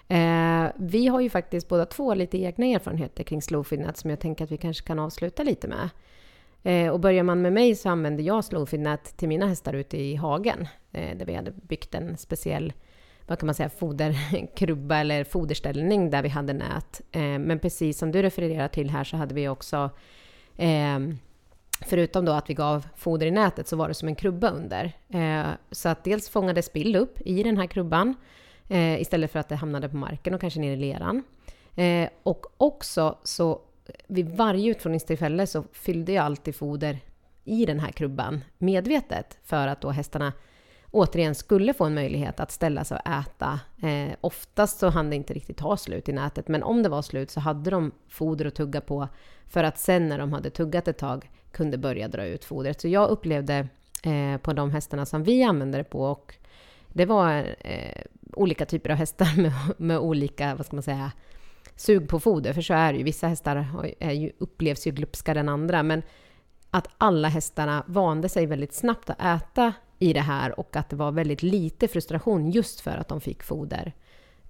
Eh, 0.07 0.71
vi 0.75 1.07
har 1.07 1.21
ju 1.21 1.29
faktiskt 1.29 1.67
båda 1.67 1.85
två 1.85 2.13
lite 2.13 2.37
egna 2.37 2.65
erfarenheter 2.65 3.23
kring 3.23 3.41
slowfeednät 3.41 3.97
som 3.97 4.09
jag 4.09 4.19
tänker 4.19 4.43
att 4.43 4.51
vi 4.51 4.57
kanske 4.57 4.87
kan 4.87 4.99
avsluta 4.99 5.43
lite 5.43 5.67
med. 5.67 5.89
Eh, 6.63 6.91
och 6.91 6.99
börjar 6.99 7.23
man 7.23 7.41
med 7.41 7.53
mig 7.53 7.75
så 7.75 7.89
använder 7.89 8.23
jag 8.23 8.45
slowfeednät 8.45 9.17
till 9.17 9.27
mina 9.27 9.47
hästar 9.47 9.73
ute 9.73 9.97
i 9.97 10.15
hagen. 10.15 10.67
Eh, 10.91 11.17
där 11.17 11.25
vi 11.25 11.33
hade 11.33 11.51
byggt 11.51 11.95
en 11.95 12.17
speciell, 12.17 12.73
vad 13.27 13.39
kan 13.39 13.45
man 13.45 13.55
säga, 13.55 13.69
foderkrubba 13.69 14.97
eller 14.97 15.23
foderställning 15.23 16.09
där 16.09 16.23
vi 16.23 16.29
hade 16.29 16.53
nät. 16.53 17.01
Eh, 17.11 17.21
men 17.21 17.59
precis 17.59 17.97
som 17.97 18.11
du 18.11 18.21
refererar 18.21 18.67
till 18.67 18.89
här 18.89 19.03
så 19.03 19.17
hade 19.17 19.35
vi 19.35 19.47
också 19.47 19.89
ehm, 20.57 21.17
Förutom 21.85 22.25
då 22.25 22.31
att 22.31 22.49
vi 22.49 22.53
gav 22.53 22.87
foder 22.95 23.27
i 23.27 23.31
nätet 23.31 23.67
så 23.67 23.75
var 23.75 23.87
det 23.87 23.93
som 23.93 24.07
en 24.07 24.15
krubba 24.15 24.49
under. 24.49 24.93
Eh, 25.09 25.49
så 25.71 25.89
att 25.89 26.03
dels 26.03 26.29
fångades 26.29 26.65
spill 26.65 26.95
upp 26.95 27.21
i 27.25 27.43
den 27.43 27.57
här 27.57 27.67
krubban 27.67 28.15
eh, 28.69 29.01
istället 29.01 29.31
för 29.31 29.39
att 29.39 29.49
det 29.49 29.55
hamnade 29.55 29.89
på 29.89 29.97
marken 29.97 30.33
och 30.33 30.41
kanske 30.41 30.59
ner 30.59 30.73
i 30.73 30.75
leran. 30.75 31.23
Eh, 31.75 32.09
och 32.23 32.45
också 32.57 33.17
så 33.23 33.61
vid 34.07 34.29
varje 34.29 34.71
utfodringstillfälle 34.71 35.47
så 35.47 35.63
fyllde 35.71 36.11
jag 36.11 36.25
alltid 36.25 36.55
foder 36.55 36.99
i 37.43 37.65
den 37.65 37.79
här 37.79 37.91
krubban 37.91 38.43
medvetet 38.57 39.37
för 39.43 39.67
att 39.67 39.81
då 39.81 39.89
hästarna 39.89 40.33
återigen 40.91 41.35
skulle 41.35 41.73
få 41.73 41.85
en 41.85 41.93
möjlighet 41.93 42.39
att 42.39 42.51
ställa 42.51 42.83
sig 42.83 42.97
och 42.97 43.11
äta. 43.11 43.59
Eh, 43.87 44.13
oftast 44.21 44.79
så 44.79 44.89
hann 44.89 45.09
det 45.09 45.15
inte 45.15 45.33
riktigt 45.33 45.57
ta 45.57 45.77
slut 45.77 46.09
i 46.09 46.13
nätet, 46.13 46.47
men 46.47 46.63
om 46.63 46.83
det 46.83 46.89
var 46.89 47.01
slut 47.01 47.31
så 47.31 47.39
hade 47.39 47.69
de 47.69 47.91
foder 48.09 48.45
att 48.45 48.55
tugga 48.55 48.81
på 48.81 49.07
för 49.47 49.63
att 49.63 49.79
sen 49.79 50.09
när 50.09 50.17
de 50.17 50.33
hade 50.33 50.49
tuggat 50.49 50.87
ett 50.87 50.97
tag 50.97 51.29
kunde 51.51 51.77
börja 51.77 52.07
dra 52.07 52.25
ut 52.25 52.45
fodret. 52.45 52.81
Så 52.81 52.87
jag 52.87 53.09
upplevde 53.09 53.67
eh, 54.03 54.37
på 54.37 54.53
de 54.53 54.71
hästarna 54.71 55.05
som 55.05 55.23
vi 55.23 55.43
använde 55.43 55.77
det 55.77 55.83
på 55.83 56.01
och 56.01 56.35
det 56.87 57.05
var 57.05 57.55
eh, 57.59 58.01
olika 58.33 58.65
typer 58.65 58.89
av 58.89 58.97
hästar 58.97 59.37
med, 59.41 59.53
med 59.77 59.99
olika, 59.99 60.55
vad 60.55 60.65
ska 60.65 60.75
man 60.75 60.83
säga, 60.83 61.11
sug 61.75 62.09
på 62.09 62.19
foder. 62.19 62.53
För 62.53 62.61
så 62.61 62.73
är 62.73 62.93
det 62.93 62.97
ju. 62.97 63.03
Vissa 63.03 63.27
hästar 63.27 63.67
är 63.99 64.11
ju, 64.11 64.31
upplevs 64.37 64.87
ju 64.87 64.91
glupskare 64.91 65.39
än 65.39 65.49
andra. 65.49 65.83
Men 65.83 66.03
att 66.69 66.87
alla 66.97 67.27
hästarna 67.27 67.83
vande 67.87 68.29
sig 68.29 68.45
väldigt 68.45 68.73
snabbt 68.73 69.09
att 69.09 69.21
äta 69.21 69.73
i 69.99 70.13
det 70.13 70.21
här 70.21 70.59
och 70.59 70.75
att 70.75 70.89
det 70.89 70.95
var 70.95 71.11
väldigt 71.11 71.43
lite 71.43 71.87
frustration 71.87 72.51
just 72.51 72.79
för 72.79 72.97
att 72.97 73.07
de 73.07 73.21
fick 73.21 73.43
foder 73.43 73.93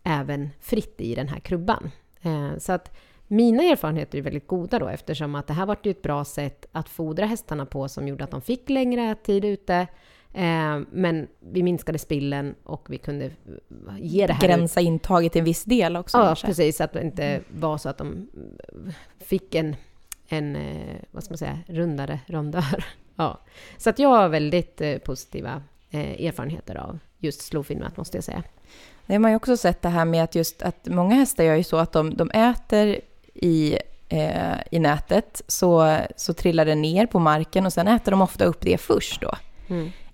även 0.03 0.49
fritt 0.59 1.01
i 1.01 1.15
den 1.15 1.27
här 1.27 1.39
krubban. 1.39 1.91
Eh, 2.21 2.57
så 2.57 2.71
att 2.71 2.97
mina 3.31 3.63
erfarenheter 3.63 4.17
är 4.17 4.21
väldigt 4.21 4.47
goda 4.47 4.79
då 4.79 4.87
eftersom 4.87 5.35
att 5.35 5.47
det 5.47 5.53
här 5.53 5.65
var 5.65 5.77
ju 5.83 5.91
ett 5.91 6.01
bra 6.01 6.25
sätt 6.25 6.65
att 6.71 6.89
fodra 6.89 7.25
hästarna 7.25 7.65
på 7.65 7.87
som 7.87 8.07
gjorde 8.07 8.23
att 8.23 8.31
de 8.31 8.41
fick 8.41 8.69
längre 8.69 9.11
ättid 9.11 9.45
ute. 9.45 9.87
Eh, 10.33 10.79
men 10.91 11.27
vi 11.39 11.63
minskade 11.63 11.99
spillen 11.99 12.55
och 12.63 12.85
vi 12.89 12.97
kunde 12.97 13.25
eh, 13.25 13.31
ge 13.99 14.27
det 14.27 14.33
här 14.33 14.47
Gränsa 14.47 14.81
intaget 14.81 15.31
till 15.31 15.39
en 15.39 15.45
viss 15.45 15.63
del 15.63 15.95
också. 15.97 16.17
Ja, 16.17 16.25
kanske. 16.25 16.47
precis. 16.47 16.77
Så 16.77 16.83
att 16.83 16.93
det 16.93 17.01
inte 17.01 17.41
var 17.49 17.77
så 17.77 17.89
att 17.89 17.97
de 17.97 18.29
fick 19.19 19.55
en, 19.55 19.75
en 20.27 20.55
eh, 20.55 20.95
vad 21.11 21.23
ska 21.23 21.31
man 21.31 21.37
säga, 21.37 21.59
rundare 21.67 22.19
rondör. 22.27 22.85
Ja. 23.15 23.39
Så 23.77 23.89
att 23.89 23.99
jag 23.99 24.09
har 24.09 24.29
väldigt 24.29 24.81
eh, 24.81 24.97
positiva 24.97 25.63
eh, 25.89 26.25
erfarenheter 26.25 26.75
av 26.75 26.99
just 27.17 27.41
slowfeednät, 27.41 27.97
måste 27.97 28.17
jag 28.17 28.23
säga. 28.23 28.43
Det 29.05 29.13
har 29.13 29.19
man 29.19 29.31
ju 29.31 29.37
också 29.37 29.57
sett 29.57 29.81
det 29.81 29.89
här 29.89 30.05
med 30.05 30.23
att 30.23 30.35
just 30.35 30.61
att 30.61 30.85
många 30.85 31.15
hästar 31.15 31.43
gör 31.43 31.55
ju 31.55 31.63
så 31.63 31.77
att 31.77 31.91
de, 31.91 32.15
de 32.15 32.31
äter 32.31 33.01
i, 33.33 33.77
eh, 34.09 34.55
i 34.71 34.79
nätet 34.79 35.41
så, 35.47 35.97
så 36.15 36.33
trillar 36.33 36.65
det 36.65 36.75
ner 36.75 37.05
på 37.05 37.19
marken 37.19 37.65
och 37.65 37.73
sen 37.73 37.87
äter 37.87 38.11
de 38.11 38.21
ofta 38.21 38.45
upp 38.45 38.61
det 38.61 38.77
först 38.77 39.21
då. 39.21 39.35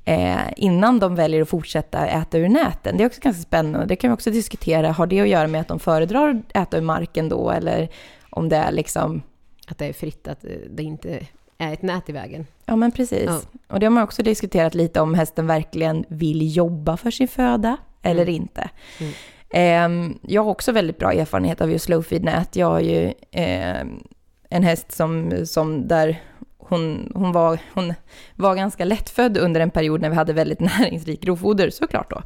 Eh, 0.06 0.38
innan 0.56 1.00
de 1.00 1.16
väljer 1.16 1.42
att 1.42 1.50
fortsätta 1.50 2.08
äta 2.08 2.38
ur 2.38 2.50
näten. 2.50 2.98
Det 2.98 3.04
är 3.04 3.08
också 3.08 3.22
ganska 3.22 3.42
spännande. 3.42 3.88
Det 3.88 3.96
kan 3.96 4.10
vi 4.10 4.16
också 4.16 4.32
diskutera. 4.32 4.92
Har 4.92 5.08
det 5.08 5.20
att 5.20 5.28
göra 5.28 5.48
med 5.48 5.62
att 5.62 5.68
de 5.68 5.80
föredrar 5.80 6.30
att 6.30 6.58
äta 6.58 6.78
ur 6.78 6.82
marken 6.82 7.30
då 7.30 7.52
eller 7.52 7.90
om 8.30 8.50
det 8.50 8.56
är 8.56 8.72
liksom 8.72 9.22
Att 9.68 9.78
det 9.78 9.86
är 9.86 9.94
fritt, 9.94 10.28
att 10.28 10.46
det 10.70 10.84
inte 10.84 11.28
är 11.58 11.74
ett 11.74 11.82
nät 11.82 12.10
i 12.10 12.12
vägen. 12.12 12.48
Ja, 12.66 12.76
men 12.76 12.92
precis. 12.92 13.26
Ja. 13.26 13.42
Och 13.68 13.80
det 13.80 13.86
har 13.86 13.92
man 13.92 14.04
också 14.04 14.24
diskuterat 14.24 14.76
lite 14.76 15.02
om 15.02 15.14
hästen 15.14 15.48
verkligen 15.48 16.06
vill 16.08 16.56
jobba 16.56 16.98
för 16.98 17.12
sin 17.12 17.28
föda 17.28 17.78
eller 18.02 18.30
inte. 18.30 18.70
Mm. 19.00 19.14
Ehm, 19.50 20.20
jag 20.22 20.44
har 20.44 20.52
också 20.52 20.72
väldigt 20.72 20.98
bra 20.98 21.14
erfarenhet 21.14 21.62
av 21.62 21.72
just 21.72 21.86
slow 21.86 22.02
feed 22.02 22.24
nät. 22.24 22.56
Jag 22.56 22.68
har 22.68 22.80
ju 22.80 23.14
ehm, 23.32 24.00
en 24.50 24.64
häst 24.64 24.92
som, 24.92 25.32
som 25.46 25.88
där 25.88 26.22
hon, 26.58 27.12
hon, 27.16 27.32
var, 27.32 27.60
hon 27.74 27.94
var 28.36 28.56
ganska 28.56 28.86
lättfödd 28.86 29.38
under 29.38 29.62
en 29.62 29.72
period 29.72 30.02
när 30.02 30.10
vi 30.10 30.16
hade 30.16 30.34
väldigt 30.34 30.60
näringsrik 30.80 31.22
grovfoder 31.22 31.70
såklart 31.70 32.10
då. 32.10 32.22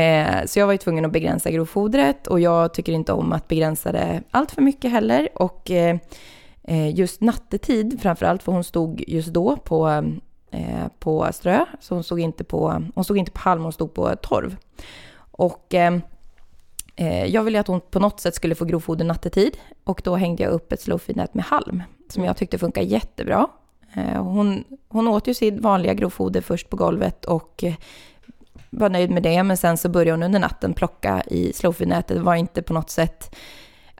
Eh, 0.00 0.44
så 0.46 0.58
jag 0.58 0.66
var 0.66 0.72
ju 0.72 0.78
tvungen 0.78 1.04
att 1.04 1.12
begränsa 1.12 1.50
grovfodret 1.50 2.26
och 2.26 2.40
jag 2.40 2.74
tycker 2.74 2.92
inte 2.92 3.12
om 3.12 3.32
att 3.32 3.48
begränsa 3.48 3.92
det 3.92 4.22
allt 4.30 4.50
för 4.50 4.62
mycket 4.62 4.90
heller. 4.90 5.28
Och 5.34 5.70
eh, 5.70 5.96
eh, 6.62 6.94
just 6.94 7.20
nattetid 7.20 8.00
framförallt, 8.02 8.42
för 8.42 8.52
hon 8.52 8.64
stod 8.64 9.04
just 9.06 9.28
då 9.28 9.56
på, 9.56 9.88
eh, 10.50 10.86
på 10.98 11.28
strö, 11.32 11.64
så 11.80 11.94
hon 11.94 12.04
stod, 12.04 12.20
inte 12.20 12.44
på, 12.44 12.82
hon 12.94 13.04
stod 13.04 13.18
inte 13.18 13.32
på 13.32 13.40
halm, 13.40 13.62
hon 13.62 13.72
stod 13.72 13.94
på 13.94 14.16
torv. 14.16 14.56
Och 15.30 15.74
eh, 15.74 15.98
jag 17.26 17.42
ville 17.42 17.60
att 17.60 17.66
hon 17.66 17.80
på 17.80 17.98
något 17.98 18.20
sätt 18.20 18.34
skulle 18.34 18.54
få 18.54 18.64
grovfoder 18.64 19.04
nattetid 19.04 19.56
och 19.84 20.00
då 20.04 20.16
hängde 20.16 20.42
jag 20.42 20.52
upp 20.52 20.72
ett 20.72 20.80
slowfeed-nät 20.80 21.34
med 21.34 21.44
halm 21.44 21.82
som 22.12 22.24
jag 22.24 22.36
tyckte 22.36 22.58
funkar 22.58 22.82
jättebra. 22.82 23.48
Eh, 23.94 24.22
hon, 24.22 24.64
hon 24.88 25.08
åt 25.08 25.26
ju 25.26 25.34
sitt 25.34 25.60
vanliga 25.60 25.94
grovfoder 25.94 26.40
först 26.40 26.68
på 26.68 26.76
golvet 26.76 27.24
och 27.24 27.64
eh, 27.64 27.74
var 28.70 28.88
nöjd 28.90 29.10
med 29.10 29.22
det, 29.22 29.42
men 29.42 29.56
sen 29.56 29.78
så 29.78 29.88
började 29.88 30.10
hon 30.10 30.22
under 30.22 30.40
natten 30.40 30.74
plocka 30.74 31.22
i 31.26 31.52
slowfeed-nätet. 31.52 32.18
Var 32.18 32.34
inte 32.34 32.62
på 32.62 32.74
något 32.74 32.90
sätt 32.90 33.36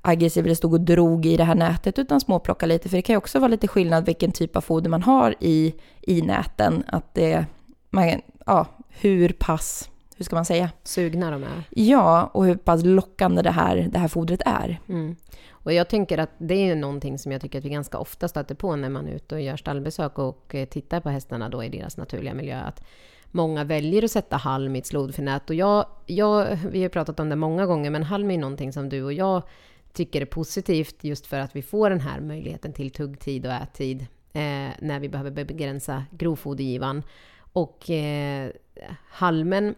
aggressiv 0.03 0.45
eller 0.45 0.55
stod 0.55 0.73
och 0.73 0.81
drog 0.81 1.27
i 1.27 1.37
det 1.37 1.45
här 1.45 1.55
nätet, 1.55 1.99
utan 1.99 2.21
småplocka 2.21 2.67
lite. 2.67 2.89
För 2.89 2.97
det 2.97 3.03
kan 3.03 3.13
ju 3.13 3.19
också 3.19 3.39
vara 3.39 3.49
lite 3.49 3.69
skillnad 3.69 4.07
vilken 4.07 4.33
typ 4.33 4.57
av 4.57 4.61
foder 4.61 4.91
man 4.91 5.03
har 5.03 5.35
i, 5.41 5.75
i 6.01 6.23
näten. 6.23 6.85
Att 6.87 7.15
det, 7.15 7.47
man, 7.91 8.21
ja, 8.47 8.67
hur 8.89 9.29
pass, 9.29 9.91
hur 10.23 10.25
ska 10.25 10.37
man 10.37 10.45
säga? 10.45 10.71
Sugna 10.83 11.31
de 11.31 11.43
är. 11.43 11.65
Ja, 11.71 12.31
och 12.35 12.45
hur 12.45 12.57
pass 12.57 12.85
lockande 12.85 13.43
det 13.43 13.51
här, 13.51 13.89
det 13.93 13.99
här 13.99 14.09
fodret 14.09 14.43
är. 14.47 14.81
Mm. 14.89 15.17
Och 15.51 15.73
jag 15.73 15.89
tänker 15.89 16.19
att 16.19 16.31
det 16.39 16.55
är 16.55 16.67
ju 16.67 16.75
någonting 16.75 17.19
som 17.19 17.33
jag 17.33 17.41
tycker 17.41 17.59
att 17.59 17.65
vi 17.65 17.69
ganska 17.69 17.99
ofta 17.99 18.29
stöter 18.29 18.55
på 18.55 18.77
när 18.77 18.89
man 18.89 19.09
är 19.09 19.13
ute 19.13 19.35
och 19.35 19.41
gör 19.41 19.57
stallbesök 19.57 20.19
och 20.19 20.55
eh, 20.55 20.69
tittar 20.69 21.01
på 21.01 21.09
hästarna 21.09 21.49
då 21.49 21.65
i 21.65 21.69
deras 21.69 21.97
naturliga 21.97 22.35
miljö. 22.35 22.61
Att 22.61 22.85
många 23.31 23.65
väljer 23.65 24.05
att 24.05 24.11
sätta 24.11 24.37
halm 24.37 24.77
i 24.77 24.79
ett 24.79 24.87
slodförnät. 24.87 25.51
Och 25.51 25.57
jag, 25.57 25.87
jag, 26.07 26.59
vi 26.71 26.83
har 26.83 26.89
pratat 26.89 27.21
om 27.21 27.29
det 27.29 27.37
många 27.37 27.67
gånger, 27.67 27.91
men 27.91 28.03
halm 28.03 28.31
är 28.31 28.39
någonting 28.39 28.73
som 28.73 28.89
du 28.89 29.03
och 29.03 29.13
jag 29.13 29.43
tycker 29.93 30.21
är 30.21 30.27
positivt 30.27 31.05
just 31.05 31.27
för 31.27 31.39
att 31.39 31.57
vi 31.57 31.63
får 31.63 31.91
den 31.91 32.01
här 32.01 32.21
möjligheten 32.21 32.73
till 32.73 32.91
tuggtid 32.91 33.47
och 33.47 33.53
ättid 33.53 34.01
eh, 34.33 34.71
när 34.79 35.01
vi 35.01 35.09
behöver 35.09 35.31
begränsa 35.31 36.05
grovfodergivan. 36.11 37.03
Och 37.53 37.91
eh, 37.91 38.51
halmen 39.11 39.75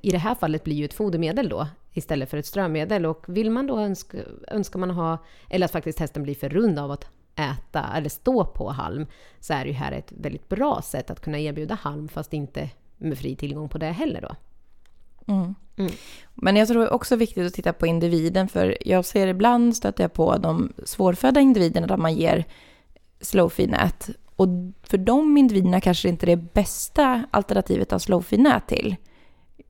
i 0.00 0.10
det 0.10 0.18
här 0.18 0.34
fallet 0.34 0.64
blir 0.64 0.76
ju 0.76 0.84
ett 0.84 0.94
fodermedel 0.94 1.48
då 1.48 1.68
istället 1.92 2.30
för 2.30 2.36
ett 2.36 2.46
strömedel. 2.46 3.06
Och 3.06 3.24
vill 3.26 3.50
man 3.50 3.66
då 3.66 3.78
önska, 3.78 4.18
önskar 4.48 4.78
man 4.78 4.90
ha, 4.90 5.18
eller 5.50 5.64
att 5.64 5.72
faktiskt 5.72 5.98
hästen 5.98 6.22
blir 6.22 6.34
för 6.34 6.48
rund 6.48 6.78
av 6.78 6.90
att 6.90 7.06
äta 7.36 7.84
eller 7.96 8.08
stå 8.08 8.44
på 8.44 8.70
halm, 8.70 9.06
så 9.40 9.52
är 9.52 9.64
det 9.64 9.70
ju 9.70 9.76
här 9.76 9.92
ett 9.92 10.12
väldigt 10.16 10.48
bra 10.48 10.82
sätt 10.82 11.10
att 11.10 11.20
kunna 11.20 11.38
erbjuda 11.38 11.74
halm 11.74 12.08
fast 12.08 12.32
inte 12.32 12.70
med 12.96 13.18
fri 13.18 13.36
tillgång 13.36 13.68
på 13.68 13.78
det 13.78 13.90
heller 13.90 14.20
då. 14.20 14.36
Mm. 15.32 15.54
Mm. 15.76 15.92
Men 16.34 16.56
jag 16.56 16.68
tror 16.68 16.80
det 16.80 16.86
är 16.86 16.92
också 16.92 17.16
viktigt 17.16 17.46
att 17.46 17.54
titta 17.54 17.72
på 17.72 17.86
individen, 17.86 18.48
för 18.48 18.78
jag 18.80 19.04
ser 19.04 19.26
ibland 19.26 19.76
stöter 19.76 20.04
jag 20.04 20.12
på 20.12 20.36
de 20.36 20.72
svårfödda 20.84 21.40
individerna 21.40 21.86
där 21.86 21.96
man 21.96 22.14
ger 22.14 22.44
slowfeed-nät. 23.20 24.10
Och 24.36 24.48
för 24.82 24.98
de 24.98 25.36
individerna 25.36 25.80
kanske 25.80 26.08
det 26.08 26.10
inte 26.10 26.26
är 26.26 26.36
det 26.36 26.52
bästa 26.54 27.24
alternativet 27.30 27.92
av 27.92 27.98
slowfeed-nät 27.98 28.66
till. 28.66 28.96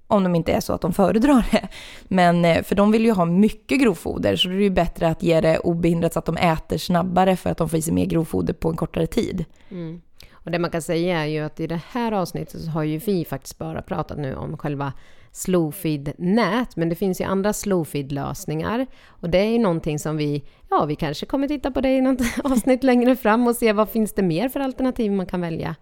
Om 0.07 0.23
de 0.23 0.35
inte 0.35 0.53
är 0.53 0.61
så 0.61 0.73
att 0.73 0.81
de 0.81 0.93
föredrar 0.93 1.47
det. 1.51 1.69
Men 2.05 2.45
eh, 2.45 2.63
för 2.63 2.75
de 2.75 2.91
vill 2.93 3.05
ju 3.05 3.13
ha 3.13 3.25
mycket 3.25 3.81
grovfoder, 3.81 4.37
så 4.37 4.49
det 4.49 4.55
är 4.55 4.61
ju 4.61 4.71
bättre 4.71 5.09
att 5.09 5.23
ge 5.23 5.41
det 5.41 5.59
obehindrat 5.59 6.13
så 6.13 6.19
att 6.19 6.27
de 6.27 6.37
äter 6.37 6.79
snabbare 6.79 7.37
för 7.37 7.51
att 7.51 7.59
de 7.59 7.69
får 7.69 7.79
i 7.79 7.83
sig 7.83 7.93
mer 7.95 8.07
grovfoder 8.07 8.55
på 8.55 8.69
en 8.71 8.77
kortare 8.77 9.07
tid. 9.07 9.45
Mm. 9.71 10.01
Och 10.33 10.51
det 10.51 10.59
man 10.59 10.71
kan 10.71 10.83
säga 10.83 11.21
är 11.21 11.27
ju 11.27 11.41
att 11.41 11.61
i 11.61 11.67
det 11.67 11.81
här 11.91 12.13
avsnittet 12.13 12.61
så 12.61 12.71
har 12.71 12.83
ju 12.83 12.99
vi 12.99 13.25
faktiskt 13.25 13.59
bara 13.59 13.83
pratat 13.83 14.19
nu 14.19 14.35
om 14.35 14.59
själva 14.59 14.93
slowfeed-nät, 15.33 16.77
men 16.77 16.89
det 16.89 16.95
finns 16.95 17.21
ju 17.21 17.25
andra 17.25 17.53
slowfeed-lösningar. 17.53 18.87
Och 19.07 19.31
det 19.31 19.39
är 19.39 19.51
ju 19.51 19.59
någonting 19.59 19.99
som 19.99 20.17
vi, 20.17 20.45
ja, 20.71 20.85
vi 20.85 20.97
kanske 20.97 21.27
kommer 21.27 21.49
titta 21.49 21.71
på 21.71 21.81
det 21.81 21.97
i 21.97 22.01
något 22.01 22.21
avsnitt 22.45 22.85
längre 22.85 23.17
fram 23.17 23.47
och 23.47 23.57
se 23.57 23.73
vad 23.73 23.89
finns 23.89 24.13
det 24.13 24.23
mer 24.23 24.49
för 24.49 24.61
alternativ 24.61 25.13
man 25.13 25.27
kan 25.27 25.41
välja. 25.41 25.75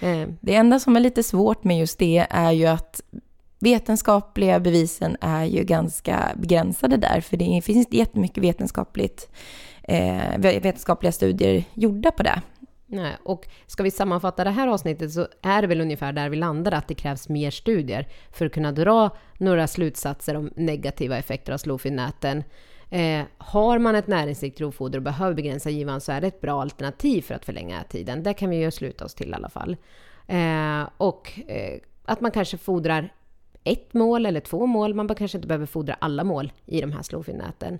Eh, 0.00 0.28
Det 0.40 0.54
enda 0.54 0.78
som 0.80 0.96
är 0.96 1.00
lite 1.00 1.22
svårt 1.22 1.64
med 1.64 1.78
just 1.78 1.98
det 1.98 2.26
är 2.30 2.52
ju 2.52 2.66
att 2.66 3.00
vetenskapliga 3.64 4.60
bevisen 4.60 5.16
är 5.20 5.44
ju 5.44 5.64
ganska 5.64 6.32
begränsade 6.36 6.96
där, 6.96 7.20
för 7.20 7.36
det 7.36 7.62
finns 7.64 7.86
inte 7.86 7.96
jättemycket 7.96 8.44
vetenskapligt, 8.44 9.30
eh, 9.82 10.38
vetenskapliga 10.38 11.12
studier 11.12 11.64
gjorda 11.74 12.10
på 12.10 12.22
det. 12.22 12.42
Nej, 12.86 13.16
och 13.22 13.48
ska 13.66 13.82
vi 13.82 13.90
sammanfatta 13.90 14.44
det 14.44 14.50
här 14.50 14.68
avsnittet 14.68 15.12
så 15.12 15.28
är 15.42 15.62
det 15.62 15.68
väl 15.68 15.80
ungefär 15.80 16.12
där 16.12 16.28
vi 16.28 16.36
landar, 16.36 16.72
att 16.72 16.88
det 16.88 16.94
krävs 16.94 17.28
mer 17.28 17.50
studier 17.50 18.08
för 18.32 18.46
att 18.46 18.52
kunna 18.52 18.72
dra 18.72 19.16
några 19.38 19.66
slutsatser 19.66 20.36
om 20.36 20.50
negativa 20.56 21.18
effekter 21.18 21.52
av 21.52 21.58
slowfeed-näten. 21.58 22.44
Eh, 22.90 23.24
har 23.38 23.78
man 23.78 23.94
ett 23.94 24.06
näringsrikt 24.06 24.58
grovfoder 24.58 24.98
och 24.98 25.02
behöver 25.02 25.34
begränsa 25.34 25.70
givan 25.70 26.00
så 26.00 26.12
är 26.12 26.20
det 26.20 26.26
ett 26.26 26.40
bra 26.40 26.60
alternativ 26.60 27.22
för 27.22 27.34
att 27.34 27.44
förlänga 27.44 27.84
tiden. 27.84 28.22
Det 28.22 28.34
kan 28.34 28.50
vi 28.50 28.56
ju 28.56 28.70
sluta 28.70 29.04
oss 29.04 29.14
till 29.14 29.30
i 29.30 29.34
alla 29.34 29.48
fall. 29.48 29.76
Eh, 30.26 30.88
och 30.96 31.40
eh, 31.46 31.80
att 32.04 32.20
man 32.20 32.30
kanske 32.30 32.58
fodrar 32.58 33.12
ett 33.64 33.94
mål 33.94 34.26
eller 34.26 34.40
två 34.40 34.66
mål. 34.66 34.94
Man 34.94 35.14
kanske 35.14 35.38
inte 35.38 35.48
behöver 35.48 35.66
fodra 35.66 35.94
alla 35.94 36.24
mål 36.24 36.52
i 36.66 36.80
de 36.80 36.92
här 36.92 37.02
slowfeed-näten. 37.02 37.78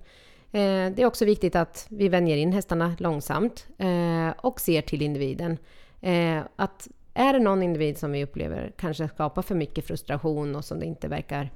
Eh, 0.54 0.92
det 0.94 1.02
är 1.02 1.06
också 1.06 1.24
viktigt 1.24 1.56
att 1.56 1.86
vi 1.90 2.08
vänjer 2.08 2.36
in 2.36 2.52
hästarna 2.52 2.96
långsamt 2.98 3.66
eh, 3.78 4.28
och 4.36 4.60
ser 4.60 4.82
till 4.82 5.02
individen. 5.02 5.58
Eh, 6.00 6.42
att 6.56 6.88
är 7.14 7.32
det 7.32 7.38
någon 7.38 7.62
individ 7.62 7.98
som 7.98 8.12
vi 8.12 8.24
upplever 8.24 8.72
kanske 8.76 9.08
skapar 9.08 9.42
för 9.42 9.54
mycket 9.54 9.86
frustration 9.86 10.56
och 10.56 10.64
som 10.64 10.80
det 10.80 10.86
inte 10.86 11.08
verkar 11.08 11.50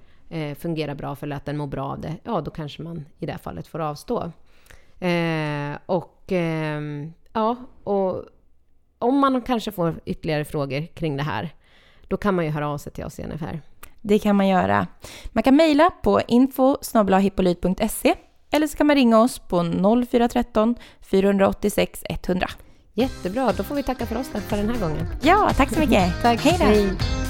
fungera 0.59 0.95
bra 0.95 1.17
för 1.17 1.27
eller 1.27 1.37
att 1.37 1.45
den 1.45 1.57
mår 1.57 1.67
bra 1.67 1.85
av 1.85 2.01
det, 2.01 2.17
ja 2.25 2.41
då 2.41 2.51
kanske 2.51 2.83
man 2.83 3.05
i 3.19 3.27
det 3.27 3.33
här 3.33 3.39
fallet 3.39 3.67
får 3.67 3.79
avstå. 3.79 4.33
Och 5.87 6.33
ehm, 6.33 7.13
ja, 7.33 7.57
och 7.85 8.25
om 8.99 9.19
man 9.19 9.43
kanske 9.43 9.73
får 9.73 10.01
ytterligare 10.05 10.45
frågor 10.45 10.87
kring 10.87 11.17
det 11.17 11.23
här, 11.23 11.55
då 12.09 12.17
kan 12.17 12.35
man 12.35 12.45
ju 12.45 12.51
höra 12.51 12.69
av 12.69 12.79
sig 12.79 12.93
till 12.93 13.05
oss 13.05 13.19
i 13.19 13.27
NFR. 13.27 13.61
Det 14.03 14.19
kan 14.19 14.37
man 14.37 14.49
göra. 14.49 14.87
Man 15.33 15.43
kan 15.43 15.57
mejla 15.57 15.91
på 16.03 16.21
info 16.29 16.77
eller 18.51 18.67
så 18.67 18.77
kan 18.77 18.87
man 18.87 18.97
ringa 18.97 19.21
oss 19.21 19.39
på 19.39 19.63
0413 20.09 20.75
486 21.11 22.03
100. 22.09 22.49
Jättebra, 22.95 23.53
då 23.57 23.63
får 23.63 23.75
vi 23.75 23.83
tacka 23.83 24.07
för 24.07 24.19
oss 24.19 24.29
för 24.29 24.57
den 24.57 24.69
här 24.69 24.81
gången. 24.81 25.07
Ja, 25.23 25.51
tack 25.57 25.75
så 25.75 25.81
mycket. 25.81 26.23
Tack, 26.23 26.41
Hej 26.41 26.57
då. 26.59 26.65
hej. 26.65 27.28